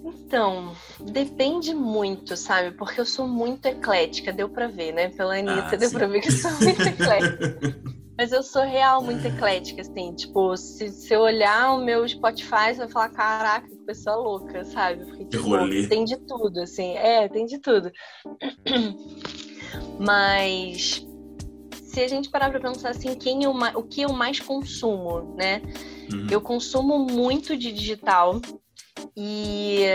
[0.04, 0.74] Então,
[1.12, 2.72] depende muito, sabe?
[2.78, 5.10] Porque eu sou muito eclética, deu pra ver, né?
[5.10, 7.58] Pela Anitta, ah, deu pra ver que eu sou muito eclética.
[8.18, 10.14] Mas eu sou real muito eclética, assim.
[10.14, 14.64] Tipo, se, se eu olhar o meu Spotify, você vai falar, caraca, que pessoa louca,
[14.64, 15.06] sabe?
[15.06, 16.96] Porque, tipo, tem de tudo, assim.
[16.96, 17.92] É, tem de tudo.
[20.00, 21.06] Mas
[21.72, 25.62] se a gente parar para pensar assim, quem eu, o que eu mais consumo, né?
[26.12, 26.28] Uhum.
[26.30, 28.40] Eu consumo muito de digital
[29.16, 29.86] e,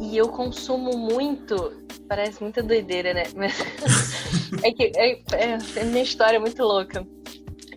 [0.00, 1.84] e eu consumo muito.
[2.08, 3.24] Parece muita doideira, né?
[3.34, 3.54] Mas
[4.62, 7.06] é que é, é, minha história é muito louca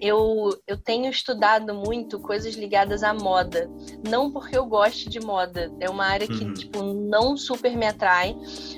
[0.01, 3.69] eu, eu tenho estudado muito coisas ligadas à moda.
[4.07, 6.53] Não porque eu goste de moda, é uma área que, uhum.
[6.53, 8.35] tipo, não super me atrai,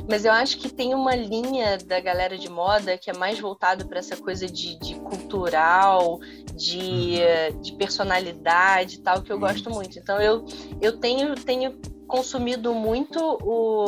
[0.09, 3.88] mas eu acho que tem uma linha da galera de moda que é mais voltado
[3.88, 6.19] para essa coisa de, de cultural,
[6.55, 7.19] de,
[7.51, 7.61] uhum.
[7.61, 9.41] de personalidade e tal, que eu uhum.
[9.41, 9.99] gosto muito.
[9.99, 10.45] Então, eu,
[10.82, 13.86] eu tenho, tenho consumido muito o,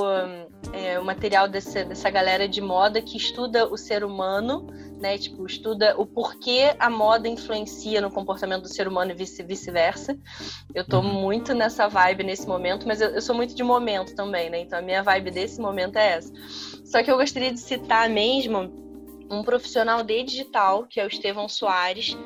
[0.71, 4.65] é, o material desse, dessa galera de moda que estuda o ser humano
[5.03, 5.17] né?
[5.17, 10.17] Tipo, estuda o porquê a moda influencia no comportamento do ser humano e vice-versa.
[10.73, 11.21] Eu tô uhum.
[11.21, 14.61] muito nessa vibe nesse momento, mas eu, eu, sou muito de momento também, né?
[14.61, 16.31] Então a minha vibe desse momento é essa.
[16.85, 18.71] Só que eu gostaria de citar mesmo
[19.29, 22.17] um profissional de digital, que é o Estevão Soares,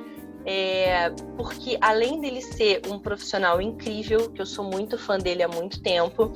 [0.46, 5.48] é, porque além dele ser um profissional incrível, que eu sou muito fã dele há
[5.48, 6.32] muito tempo,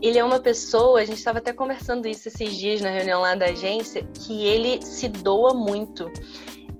[0.00, 3.34] ele é uma pessoa, a gente estava até conversando isso esses dias na reunião lá
[3.34, 6.10] da agência, que ele se doa muito.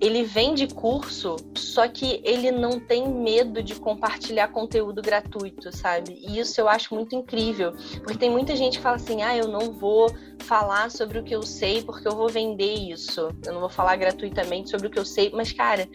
[0.01, 6.17] Ele vende curso, só que ele não tem medo de compartilhar conteúdo gratuito, sabe?
[6.23, 7.73] E isso eu acho muito incrível,
[8.05, 10.09] porque tem muita gente que fala assim: ah, eu não vou
[10.39, 13.97] falar sobre o que eu sei porque eu vou vender isso, eu não vou falar
[13.97, 15.89] gratuitamente sobre o que eu sei, mas cara,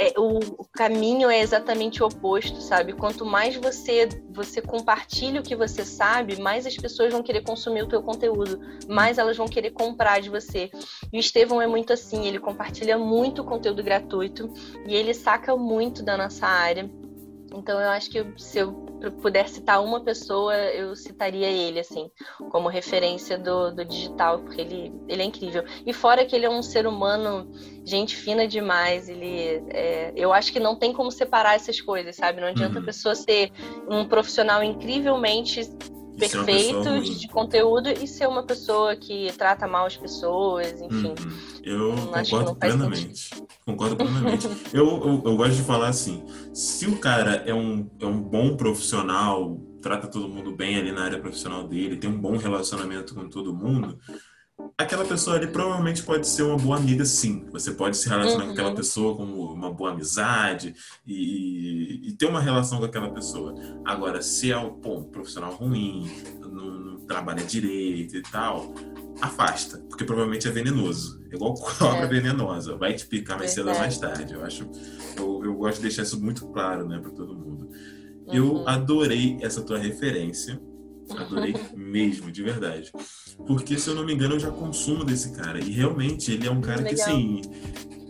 [0.00, 2.92] é, o, o, caminho é exatamente o oposto, sabe?
[2.92, 7.82] Quanto mais você você compartilha o que você sabe, mais as pessoas vão querer consumir
[7.82, 10.70] o teu conteúdo, mais elas vão querer comprar de você.
[11.12, 14.48] E o Estevão é muito assim, ele compartilha muito conteúdo gratuito
[14.86, 16.88] e ele saca muito da nossa área.
[17.52, 18.87] Então eu acho que se eu
[19.20, 22.10] puder citar uma pessoa, eu citaria ele, assim,
[22.50, 25.64] como referência do, do digital, porque ele, ele é incrível.
[25.86, 27.50] E fora que ele é um ser humano,
[27.84, 32.40] gente fina demais, ele é, eu acho que não tem como separar essas coisas, sabe?
[32.40, 32.82] Não adianta uhum.
[32.82, 33.50] a pessoa ser
[33.88, 35.60] um profissional incrivelmente
[36.18, 41.14] perfeito de conteúdo e ser uma pessoa que trata mal as pessoas, enfim.
[41.18, 41.58] Uhum.
[41.62, 43.30] Eu concordo plenamente.
[43.64, 44.48] Concordo plenamente.
[44.72, 48.56] eu, eu, eu, gosto de falar assim: se o cara é um, é um bom
[48.56, 53.28] profissional, trata todo mundo bem ali na área profissional dele, tem um bom relacionamento com
[53.28, 53.98] todo mundo,
[54.76, 57.46] aquela pessoa ali provavelmente pode ser uma boa amiga, sim.
[57.50, 58.46] Você pode se relacionar uhum.
[58.46, 58.74] com aquela uhum.
[58.76, 60.74] pessoa como uma boa amizade
[61.06, 63.54] e, e, ter uma relação com aquela pessoa.
[63.84, 68.74] Agora, se é um, um profissional ruim, não, não, trabalha direito e tal,
[69.20, 71.20] afasta, porque provavelmente é venenoso.
[71.30, 72.06] É igual cobra é.
[72.06, 74.34] venenosa, vai te picar mais cedo ou mais tarde.
[74.34, 74.68] Eu acho,
[75.16, 77.68] eu, eu gosto de deixar isso muito claro, né, para todo mundo.
[78.26, 78.34] Uhum.
[78.34, 80.60] Eu adorei essa tua referência
[81.16, 82.92] Adorei mesmo, de verdade.
[83.46, 85.58] Porque, se eu não me engano, eu já consumo desse cara.
[85.58, 86.94] E realmente, ele é um cara Legal.
[86.94, 87.42] que, assim,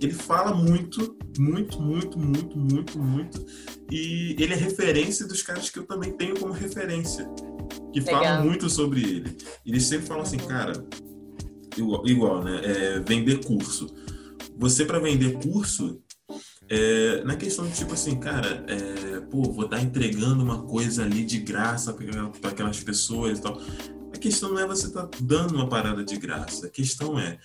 [0.01, 3.47] ele fala muito, muito, muito, muito, muito, muito.
[3.91, 7.29] E ele é referência dos caras que eu também tenho como referência.
[7.93, 8.23] Que Legal.
[8.23, 9.37] falam muito sobre ele.
[9.65, 10.47] Eles sempre falam assim, uhum.
[10.47, 10.85] cara,
[11.77, 12.61] igual, igual né?
[12.65, 13.87] É, vender curso.
[14.57, 16.01] Você, para vender curso,
[16.71, 21.25] é, na questão de tipo assim, cara, é, pô, vou estar entregando uma coisa ali
[21.25, 21.95] de graça
[22.41, 23.61] para aquelas pessoas e tal.
[24.15, 26.67] A questão não é você estar tá dando uma parada de graça.
[26.67, 27.39] A questão é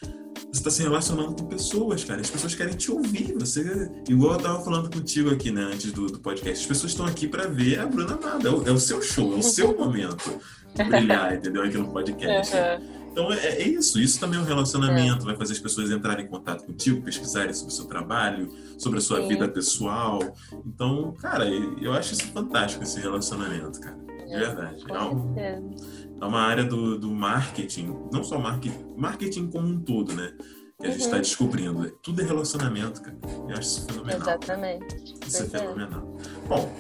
[0.51, 2.21] você está se relacionando com pessoas, cara.
[2.21, 3.33] As pessoas querem te ouvir.
[3.39, 6.61] Você, igual eu tava falando contigo aqui, né, antes do, do podcast.
[6.61, 8.49] As pessoas estão aqui para ver a Bruna Amada.
[8.49, 10.39] É o, é o seu show, é o seu momento
[10.75, 11.63] brilhar, entendeu?
[11.63, 12.55] Aqui no podcast.
[12.55, 13.02] Uhum.
[13.13, 15.25] Então é, é, isso, isso também é um relacionamento, é.
[15.25, 18.49] vai fazer as pessoas entrarem em contato contigo, pesquisarem sobre o seu trabalho,
[18.79, 19.27] sobre a sua Sim.
[19.27, 20.19] vida pessoal.
[20.65, 23.95] Então, cara, eu acho isso fantástico, esse relacionamento, cara.
[24.25, 24.83] De verdade.
[24.83, 29.79] Com é, um, é uma área do, do marketing, não só marketing, marketing como um
[29.79, 30.33] todo, né?
[30.81, 31.21] Que a gente está uhum.
[31.21, 31.91] descobrindo.
[32.01, 33.17] Tudo é relacionamento, cara.
[33.47, 34.21] Eu acho isso fenomenal.
[34.21, 35.13] Exatamente.
[35.27, 36.17] Isso é fenomenal.
[36.47, 36.75] Bom,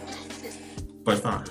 [1.05, 1.43] pode falar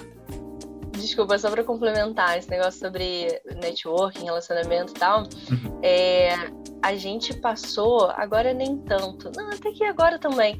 [0.92, 5.80] desculpa, só para complementar esse negócio sobre networking, relacionamento e tal, uhum.
[5.82, 6.34] é,
[6.82, 10.58] a gente passou, agora nem tanto, não, até que agora também,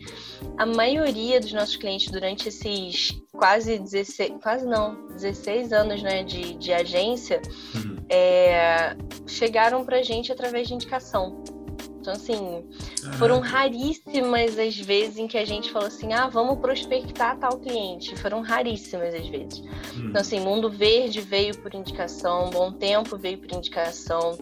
[0.56, 6.54] a maioria dos nossos clientes durante esses quase 16, quase não, 16 anos né, de,
[6.54, 7.40] de agência,
[7.74, 7.96] uhum.
[8.08, 11.42] é, chegaram pra gente através de indicação.
[12.02, 12.64] Então, assim,
[13.16, 18.16] foram raríssimas as vezes em que a gente falou assim: ah, vamos prospectar tal cliente.
[18.16, 19.60] Foram raríssimas as vezes.
[19.96, 20.08] Hum.
[20.08, 24.36] Então, assim, Mundo Verde veio por indicação, Bom Tempo veio por indicação.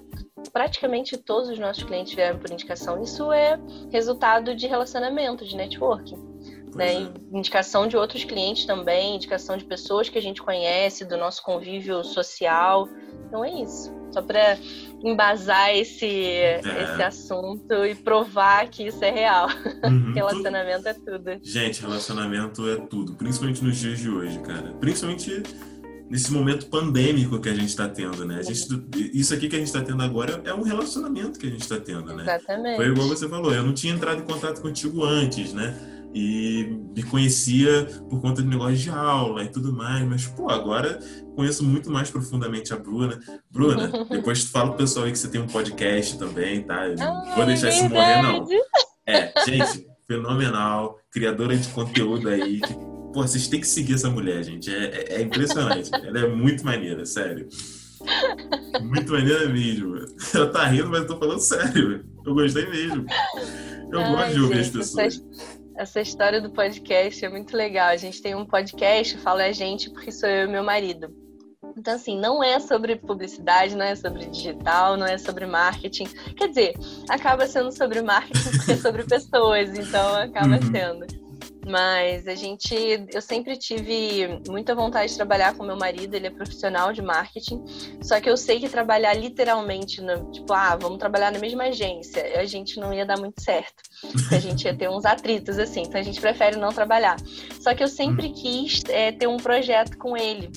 [0.54, 3.02] Praticamente todos os nossos clientes vieram por indicação.
[3.02, 3.60] Isso é
[3.92, 6.16] resultado de relacionamento, de networking.
[6.74, 7.02] Né?
[7.02, 7.36] É.
[7.36, 12.02] Indicação de outros clientes também, indicação de pessoas que a gente conhece, do nosso convívio
[12.04, 12.88] social.
[13.26, 13.92] Então é isso.
[14.12, 14.58] Só para
[15.02, 16.60] embasar esse, é.
[16.60, 19.48] esse assunto e provar que isso é real.
[19.84, 20.12] Uhum.
[20.14, 21.38] relacionamento é tudo.
[21.42, 24.72] Gente, relacionamento é tudo, principalmente nos dias de hoje, cara.
[24.80, 25.42] Principalmente
[26.10, 28.40] nesse momento pandêmico que a gente está tendo, né?
[28.40, 28.66] A gente,
[29.14, 31.78] isso aqui que a gente está tendo agora é um relacionamento que a gente está
[31.78, 32.24] tendo, né?
[32.24, 32.76] Exatamente.
[32.76, 35.72] Foi igual você falou, eu não tinha entrado em contato contigo antes, né?
[36.12, 40.98] E me conhecia por conta de negócio de aula e tudo mais, mas pô, agora
[41.36, 43.20] conheço muito mais profundamente a Bruna.
[43.50, 46.88] Bruna, depois tu fala pro pessoal aí que você tem um podcast também, tá?
[46.88, 48.46] Eu não ah, vou deixar isso morrer, não.
[49.06, 52.60] É, gente, fenomenal, criadora de conteúdo aí.
[52.60, 54.72] Que, pô, vocês têm que seguir essa mulher, gente.
[54.72, 55.90] É, é, é impressionante.
[55.94, 57.48] Ela é muito maneira, sério.
[58.82, 59.96] Muito maneira mesmo.
[60.34, 62.04] Ela tá rindo, mas eu tô falando sério.
[62.24, 63.06] Eu gostei mesmo.
[63.92, 65.22] Eu Ai, gosto de ouvir gente, as pessoas
[65.80, 67.88] essa história do podcast é muito legal.
[67.88, 71.10] A gente tem um podcast, fala a gente porque sou eu e meu marido.
[71.74, 76.04] Então, assim, não é sobre publicidade, não é sobre digital, não é sobre marketing.
[76.36, 76.74] Quer dizer,
[77.08, 80.70] acaba sendo sobre marketing porque é sobre pessoas, então acaba uhum.
[80.70, 81.19] sendo.
[81.70, 82.74] Mas a gente,
[83.12, 87.62] eu sempre tive muita vontade de trabalhar com meu marido, ele é profissional de marketing,
[88.02, 92.40] só que eu sei que trabalhar literalmente, no, tipo, ah, vamos trabalhar na mesma agência,
[92.40, 93.82] a gente não ia dar muito certo.
[94.32, 97.16] A gente ia ter uns atritos assim, então a gente prefere não trabalhar.
[97.60, 98.32] Só que eu sempre hum.
[98.32, 100.50] quis é, ter um projeto com ele,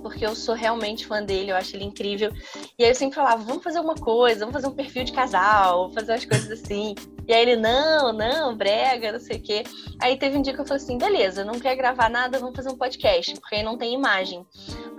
[0.00, 2.32] porque eu sou realmente fã dele, eu acho ele incrível.
[2.78, 5.90] E aí eu sempre falava, vamos fazer alguma coisa, vamos fazer um perfil de casal,
[5.90, 6.94] fazer umas coisas assim.
[7.26, 9.64] E aí ele, não, não, brega, não sei o quê.
[10.00, 12.68] Aí teve um dia que eu falei assim, beleza, não quer gravar nada, vamos fazer
[12.68, 14.46] um podcast, porque aí não tem imagem.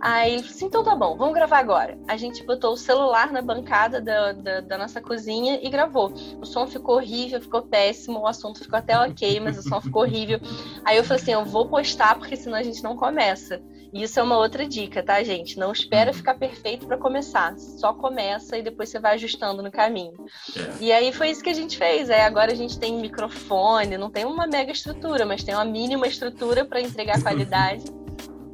[0.01, 1.97] Aí assim, então tá bom, vamos gravar agora.
[2.07, 6.11] A gente botou o celular na bancada da, da, da nossa cozinha e gravou.
[6.41, 10.01] O som ficou horrível, ficou péssimo, o assunto ficou até ok, mas o som ficou
[10.01, 10.39] horrível.
[10.83, 13.61] Aí eu falei assim, eu vou postar, porque senão a gente não começa.
[13.95, 15.57] Isso é uma outra dica, tá, gente?
[15.57, 16.17] Não espera uhum.
[16.17, 17.57] ficar perfeito para começar.
[17.57, 20.13] Só começa e depois você vai ajustando no caminho.
[20.53, 20.83] É.
[20.83, 22.09] E aí foi isso que a gente fez.
[22.09, 26.07] Aí agora a gente tem microfone, não tem uma mega estrutura, mas tem uma mínima
[26.07, 27.85] estrutura para entregar qualidade.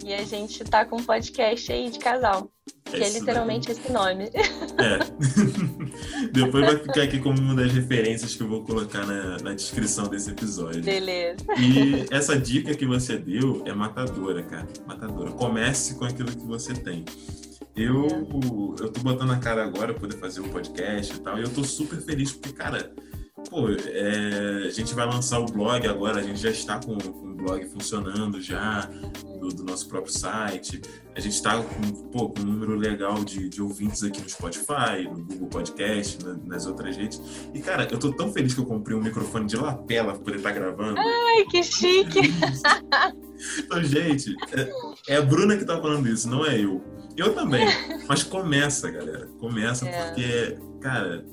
[0.04, 2.50] E a gente tá com um podcast aí de casal.
[2.86, 4.26] Que é, é literalmente esse nome.
[4.26, 5.00] É.
[6.32, 10.08] Depois vai ficar aqui como uma das referências que eu vou colocar na, na descrição
[10.08, 10.84] desse episódio.
[10.84, 11.46] Beleza.
[11.60, 14.68] E essa dica que você deu é matadora, cara.
[14.86, 15.32] Matadora.
[15.32, 17.06] Comece com aquilo que você tem.
[17.76, 18.08] Eu,
[18.80, 21.42] eu tô botando a cara agora pra poder fazer o um podcast e tal, e
[21.42, 22.92] eu tô super feliz porque, cara,
[23.50, 27.28] pô, é, a gente vai lançar o blog agora, a gente já está com, com
[27.28, 28.90] o blog funcionando já,
[29.40, 30.82] do, do, nosso próprio site.
[31.16, 31.82] A gente está com,
[32.12, 36.34] pô, com um número legal de, de ouvintes aqui no Spotify, no Google Podcast, na,
[36.46, 37.22] nas outras redes.
[37.54, 40.38] E, cara, eu tô tão feliz que eu comprei um microfone de lapela para poder
[40.38, 41.00] estar tá gravando.
[41.00, 42.22] Ai, que chique!
[43.60, 46.82] então, gente, é, é, a Bruna que tá falando isso, não é eu.
[47.18, 47.66] Eu também.
[48.08, 49.28] Mas começa, galera.
[49.40, 50.06] Começa, é.
[50.06, 51.26] porque, cara,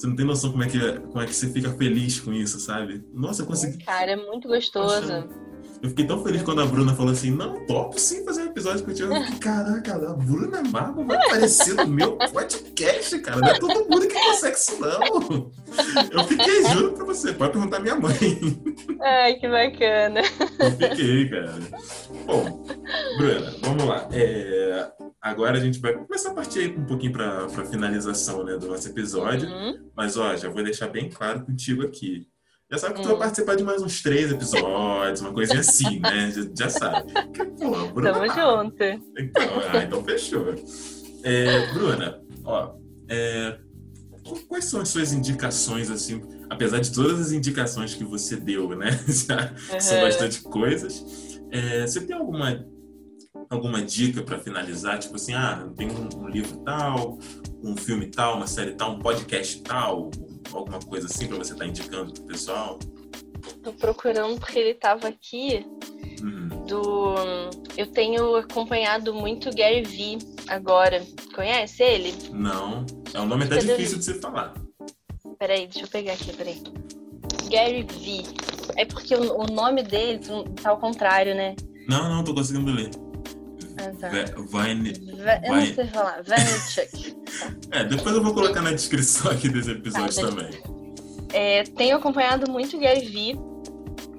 [0.00, 2.58] você não tem noção como é, que, como é que você fica feliz com isso,
[2.58, 3.04] sabe?
[3.12, 3.84] Nossa, eu consegui.
[3.84, 5.28] Cara, é muito gostoso.
[5.82, 9.02] Eu fiquei tão feliz quando a Bruna falou assim: não, topo sim fazer episódio que
[9.02, 13.40] eu fiquei, caraca, a Bruna Marco vai aparecer no meu podcast, cara.
[13.40, 15.50] Não é todo mundo que consegue isso, não.
[16.12, 18.12] Eu fiquei, juro pra você, pode perguntar minha mãe.
[19.00, 20.20] Ai, que bacana.
[20.58, 21.58] Eu fiquei, cara.
[22.26, 22.62] Bom,
[23.16, 24.08] Bruna, vamos lá.
[24.12, 28.56] É, agora a gente vai começar a partir aí um pouquinho para a finalização né,
[28.58, 29.48] do nosso episódio.
[29.48, 29.90] Uhum.
[29.96, 32.26] Mas, ó, já vou deixar bem claro contigo aqui.
[32.70, 33.18] Já sabe que tu vai hum.
[33.18, 36.30] participar de mais uns três episódios, uma coisinha assim, né?
[36.54, 37.12] Já, já sabe.
[37.58, 38.84] pô, Bruna, Tamo junto.
[39.18, 39.42] Então,
[39.72, 40.54] ah, então fechou.
[41.24, 42.74] É, Bruna, ó,
[43.08, 43.58] é,
[44.46, 48.90] quais são as suas indicações, assim, apesar de todas as indicações que você deu, né?
[49.08, 49.80] Já uhum.
[49.80, 51.40] são bastante coisas.
[51.50, 52.64] É, você tem alguma
[53.48, 54.98] alguma dica para finalizar?
[55.00, 57.18] Tipo assim, ah, tem um, um, livro tal,
[57.62, 60.10] um filme tal, uma série tal, um podcast tal,
[60.58, 62.78] alguma coisa assim para você estar tá indicando pro pessoal?
[63.62, 65.66] Tô procurando porque ele tava aqui.
[66.22, 66.48] Uhum.
[66.66, 67.14] Do.
[67.76, 71.02] Eu tenho acompanhado muito Gary Vee agora.
[71.34, 72.14] Conhece ele?
[72.30, 72.84] Não.
[73.14, 74.54] É um nome até difícil de se falar.
[75.38, 76.62] Peraí, deixa eu pegar aqui, peraí.
[77.50, 78.24] Gary Vee.
[78.76, 80.20] É porque o, nome dele
[80.62, 81.56] tá ao contrário, né?
[81.88, 82.90] Não, não, tô conseguindo ler.
[84.46, 84.92] Vine...
[85.44, 86.22] Eu não sei falar.
[86.22, 87.16] Vaynerchuk.
[87.70, 90.50] é, depois eu vou colocar na descrição aqui desse episódio tá, também.
[91.32, 93.38] É, tenho acompanhado muito o Gary Vee,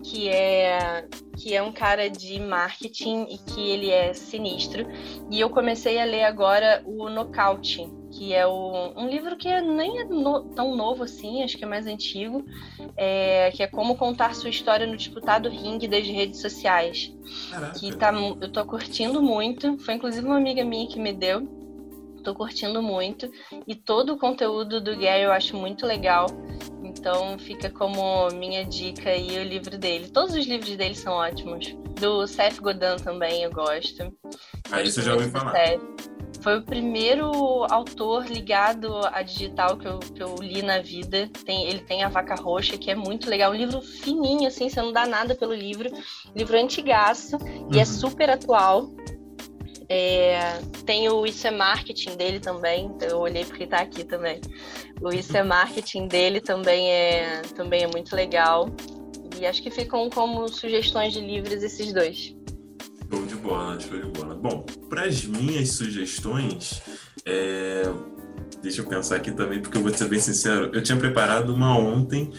[0.04, 1.06] que é,
[1.38, 4.88] que é um cara de marketing e que ele é sinistro.
[5.30, 10.00] E eu comecei a ler agora o Nocaute, que é o, um livro que nem
[10.00, 12.46] é no, tão novo assim, acho que é mais antigo,
[12.98, 17.14] é, que é como contar sua história no disputado ringue das redes sociais.
[17.50, 17.80] Caraca.
[17.80, 19.78] Que tá, eu tô curtindo muito.
[19.80, 21.48] Foi inclusive uma amiga minha que me deu.
[22.24, 23.32] Tô curtindo muito.
[23.66, 26.28] E todo o conteúdo do Gary eu acho muito legal.
[26.84, 30.10] Então fica como minha dica aí o livro dele.
[30.10, 31.74] Todos os livros dele são ótimos.
[32.00, 34.14] Do Seth Godin também eu gosto.
[34.72, 35.52] Aí você já ouviu falar.
[35.52, 36.11] Seth.
[36.42, 37.26] Foi o primeiro
[37.70, 41.30] autor ligado a digital que eu, que eu li na vida.
[41.46, 43.52] Tem, ele tem A Vaca Roxa, que é muito legal.
[43.52, 45.90] Um livro fininho, assim, você não dá nada pelo livro.
[46.36, 47.70] Livro antigaço uhum.
[47.72, 47.86] e é uhum.
[47.86, 48.92] super atual.
[49.88, 54.40] É, tem o Isso é Marketing dele também, então eu olhei porque está aqui também.
[55.02, 58.68] O Isso é Marketing dele também é, também é muito legal.
[59.40, 62.34] E acho que ficam como sugestões de livros esses dois.
[63.12, 64.36] Show de bola, show de bola.
[64.36, 66.82] Bom, para as minhas sugestões,
[67.26, 67.84] é...
[68.62, 71.78] deixa eu pensar aqui também, porque eu vou ser bem sincero, eu tinha preparado uma
[71.78, 72.32] ontem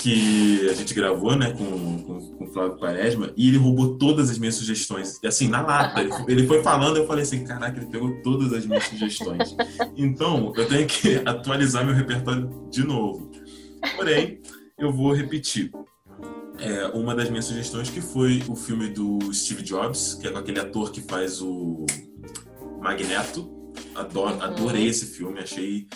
[0.00, 4.28] que a gente gravou, né, com, com, com o Flávio Quaresma, e ele roubou todas
[4.28, 6.00] as minhas sugestões, assim, na lata.
[6.00, 9.54] Ele, ele foi falando, eu falei assim, caraca, ele pegou todas as minhas sugestões.
[9.96, 13.30] Então, eu tenho que atualizar meu repertório de novo.
[13.96, 14.40] Porém,
[14.76, 15.70] eu vou repetir
[16.62, 20.38] é, uma das minhas sugestões, que foi o filme do Steve Jobs, que é com
[20.38, 21.84] aquele ator que faz o
[22.80, 23.50] Magneto.
[23.94, 24.42] Adoro, uhum.
[24.42, 25.88] Adorei esse filme, achei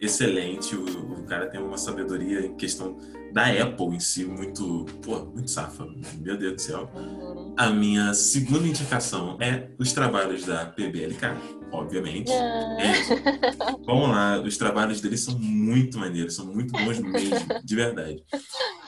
[0.00, 0.74] excelente.
[0.74, 2.96] O, o, cara tem uma sabedoria em questão
[3.32, 5.86] da Apple em si, muito, pô, muito safa.
[6.20, 6.90] Meu Deus do céu.
[6.94, 7.54] Uhum.
[7.56, 11.26] A minha segunda indicação é os trabalhos da PBLK,
[11.74, 12.30] obviamente.
[12.30, 12.92] É,
[13.84, 18.22] vamos lá, os trabalhos deles são muito maneiros, são muito bons mesmo, de verdade.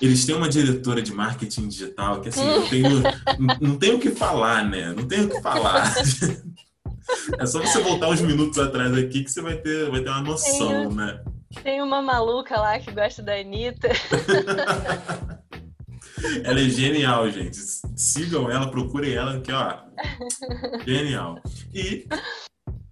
[0.01, 3.03] Eles têm uma diretora de marketing digital que, assim, eu tenho,
[3.61, 4.93] não tenho o que falar, né?
[4.93, 5.95] Não tenho o que falar.
[7.39, 10.22] É só você voltar uns minutos atrás aqui que você vai ter, vai ter uma
[10.22, 11.20] noção, tem, né?
[11.62, 13.89] Tem uma maluca lá que gosta da Anitta.
[16.45, 17.59] ela é genial, gente.
[17.97, 19.78] Sigam ela, procurem ela, que ó.
[20.84, 21.41] Genial.
[21.72, 22.07] E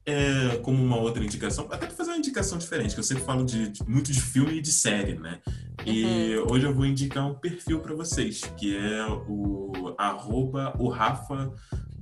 [0.06, 3.44] é, como uma outra indicação, até para fazer uma indicação diferente, que eu sempre falo
[3.44, 5.40] de, de, muito de filme e de série, né?
[5.86, 6.52] E uhum.
[6.52, 11.52] hoje eu vou indicar um perfil para vocês, que é o arroba o Rafa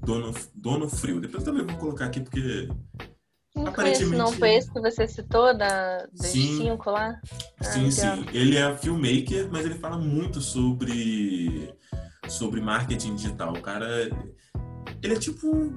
[0.05, 1.20] Dono, Dono Frio.
[1.20, 2.68] Depois eu também vou colocar aqui porque.
[3.55, 4.16] Não aparentemente...
[4.16, 7.20] não foi esse que você citou da, dos sim, cinco lá?
[7.61, 8.26] Ah, sim, sim.
[8.32, 11.72] Ele é filmmaker, mas ele fala muito sobre,
[12.28, 13.53] sobre marketing digital.
[13.53, 14.11] O cara.
[15.03, 15.72] Ele é tipo.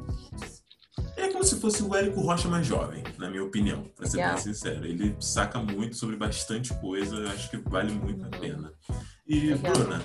[1.17, 4.35] É como se fosse o Érico Rocha mais jovem, na minha opinião, pra ser yeah.
[4.35, 4.85] bem sincero.
[4.85, 8.41] Ele saca muito sobre bastante coisa, acho que vale muito a uhum.
[8.41, 8.73] pena.
[9.27, 9.73] E, Legal.
[9.73, 10.01] Bruna,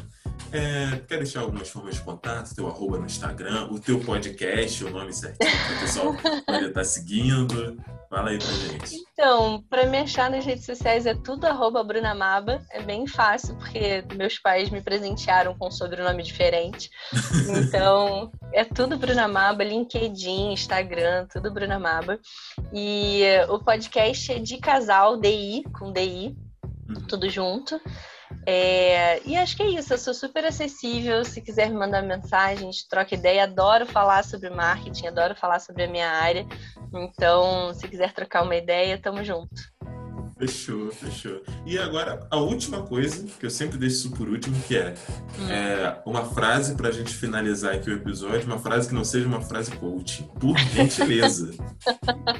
[0.53, 2.55] é, quer deixar algumas formas de contato?
[2.55, 6.85] Teu arroba no Instagram, o teu podcast, o nome certinho para o pessoal poder estar
[6.85, 7.77] seguindo.
[8.11, 8.97] Fala aí pra gente.
[9.13, 12.61] Então, para me achar nas redes sociais é tudo arroba Brunamaba.
[12.73, 16.91] É bem fácil, porque meus pais me presentearam com um sobrenome diferente.
[17.49, 22.19] Então, é tudo Brunamaba, LinkedIn, Instagram, tudo Brunamaba.
[22.73, 26.37] E o podcast é de casal, DI, com DI,
[26.89, 27.07] uhum.
[27.07, 27.81] tudo junto.
[28.47, 31.25] É, e acho que é isso, eu sou super acessível.
[31.25, 33.45] Se quiser me mandar mensagem, troca ideia.
[33.45, 36.47] Adoro falar sobre marketing, adoro falar sobre a minha área.
[36.93, 39.61] Então, se quiser trocar uma ideia, tamo junto.
[40.41, 41.43] Fechou, fechou.
[41.67, 44.95] E agora, a última coisa, que eu sempre deixo isso por último, que é,
[45.39, 45.51] hum.
[45.51, 49.29] é uma frase para a gente finalizar aqui o episódio, uma frase que não seja
[49.29, 51.51] uma frase coach, por gentileza.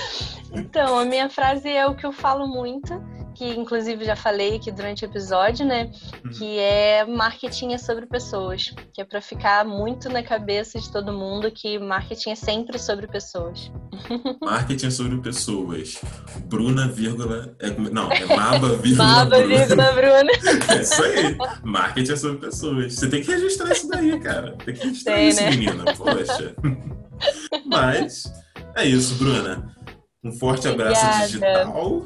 [0.52, 2.98] então, a minha frase é o que eu falo muito,
[3.34, 5.90] que inclusive já falei aqui durante o episódio, né?
[6.24, 6.30] Hum.
[6.30, 11.12] Que é marketing é sobre pessoas, que é para ficar muito na cabeça de todo
[11.12, 13.70] mundo que marketing é sempre sobre pessoas.
[14.42, 16.00] Marketing é sobre pessoas.
[16.46, 20.32] Bruna, vírgula, é, não, é Maba, vírgula, Maba, vírgula, Bruna.
[20.74, 21.36] É isso aí.
[21.64, 22.94] Marketing é sobre pessoas.
[22.94, 24.56] Você tem que registrar isso daí, cara.
[24.64, 25.50] Tem que registrar tem, isso, né?
[25.50, 25.84] menina.
[25.96, 26.54] Poxa.
[27.66, 28.32] Mas
[28.76, 29.74] é isso, Bruna.
[30.22, 31.26] Um forte abraço Obrigada.
[31.26, 32.02] digital.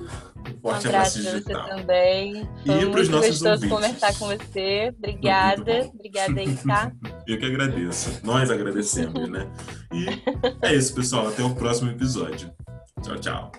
[0.47, 1.63] Um forte um abraço, abraço digital.
[1.63, 2.49] Você também.
[2.65, 3.69] Foi e para os nossos ouvintes.
[3.69, 4.95] conversar com você.
[4.97, 5.91] Obrigada.
[5.95, 6.93] Obrigada aí, tá?
[7.27, 8.21] Eu que agradeço.
[8.23, 9.51] Nós agradecemos, né?
[9.93, 10.07] E
[10.63, 11.29] é isso, pessoal.
[11.29, 12.53] Até o próximo episódio.
[13.03, 13.53] Tchau, tchau.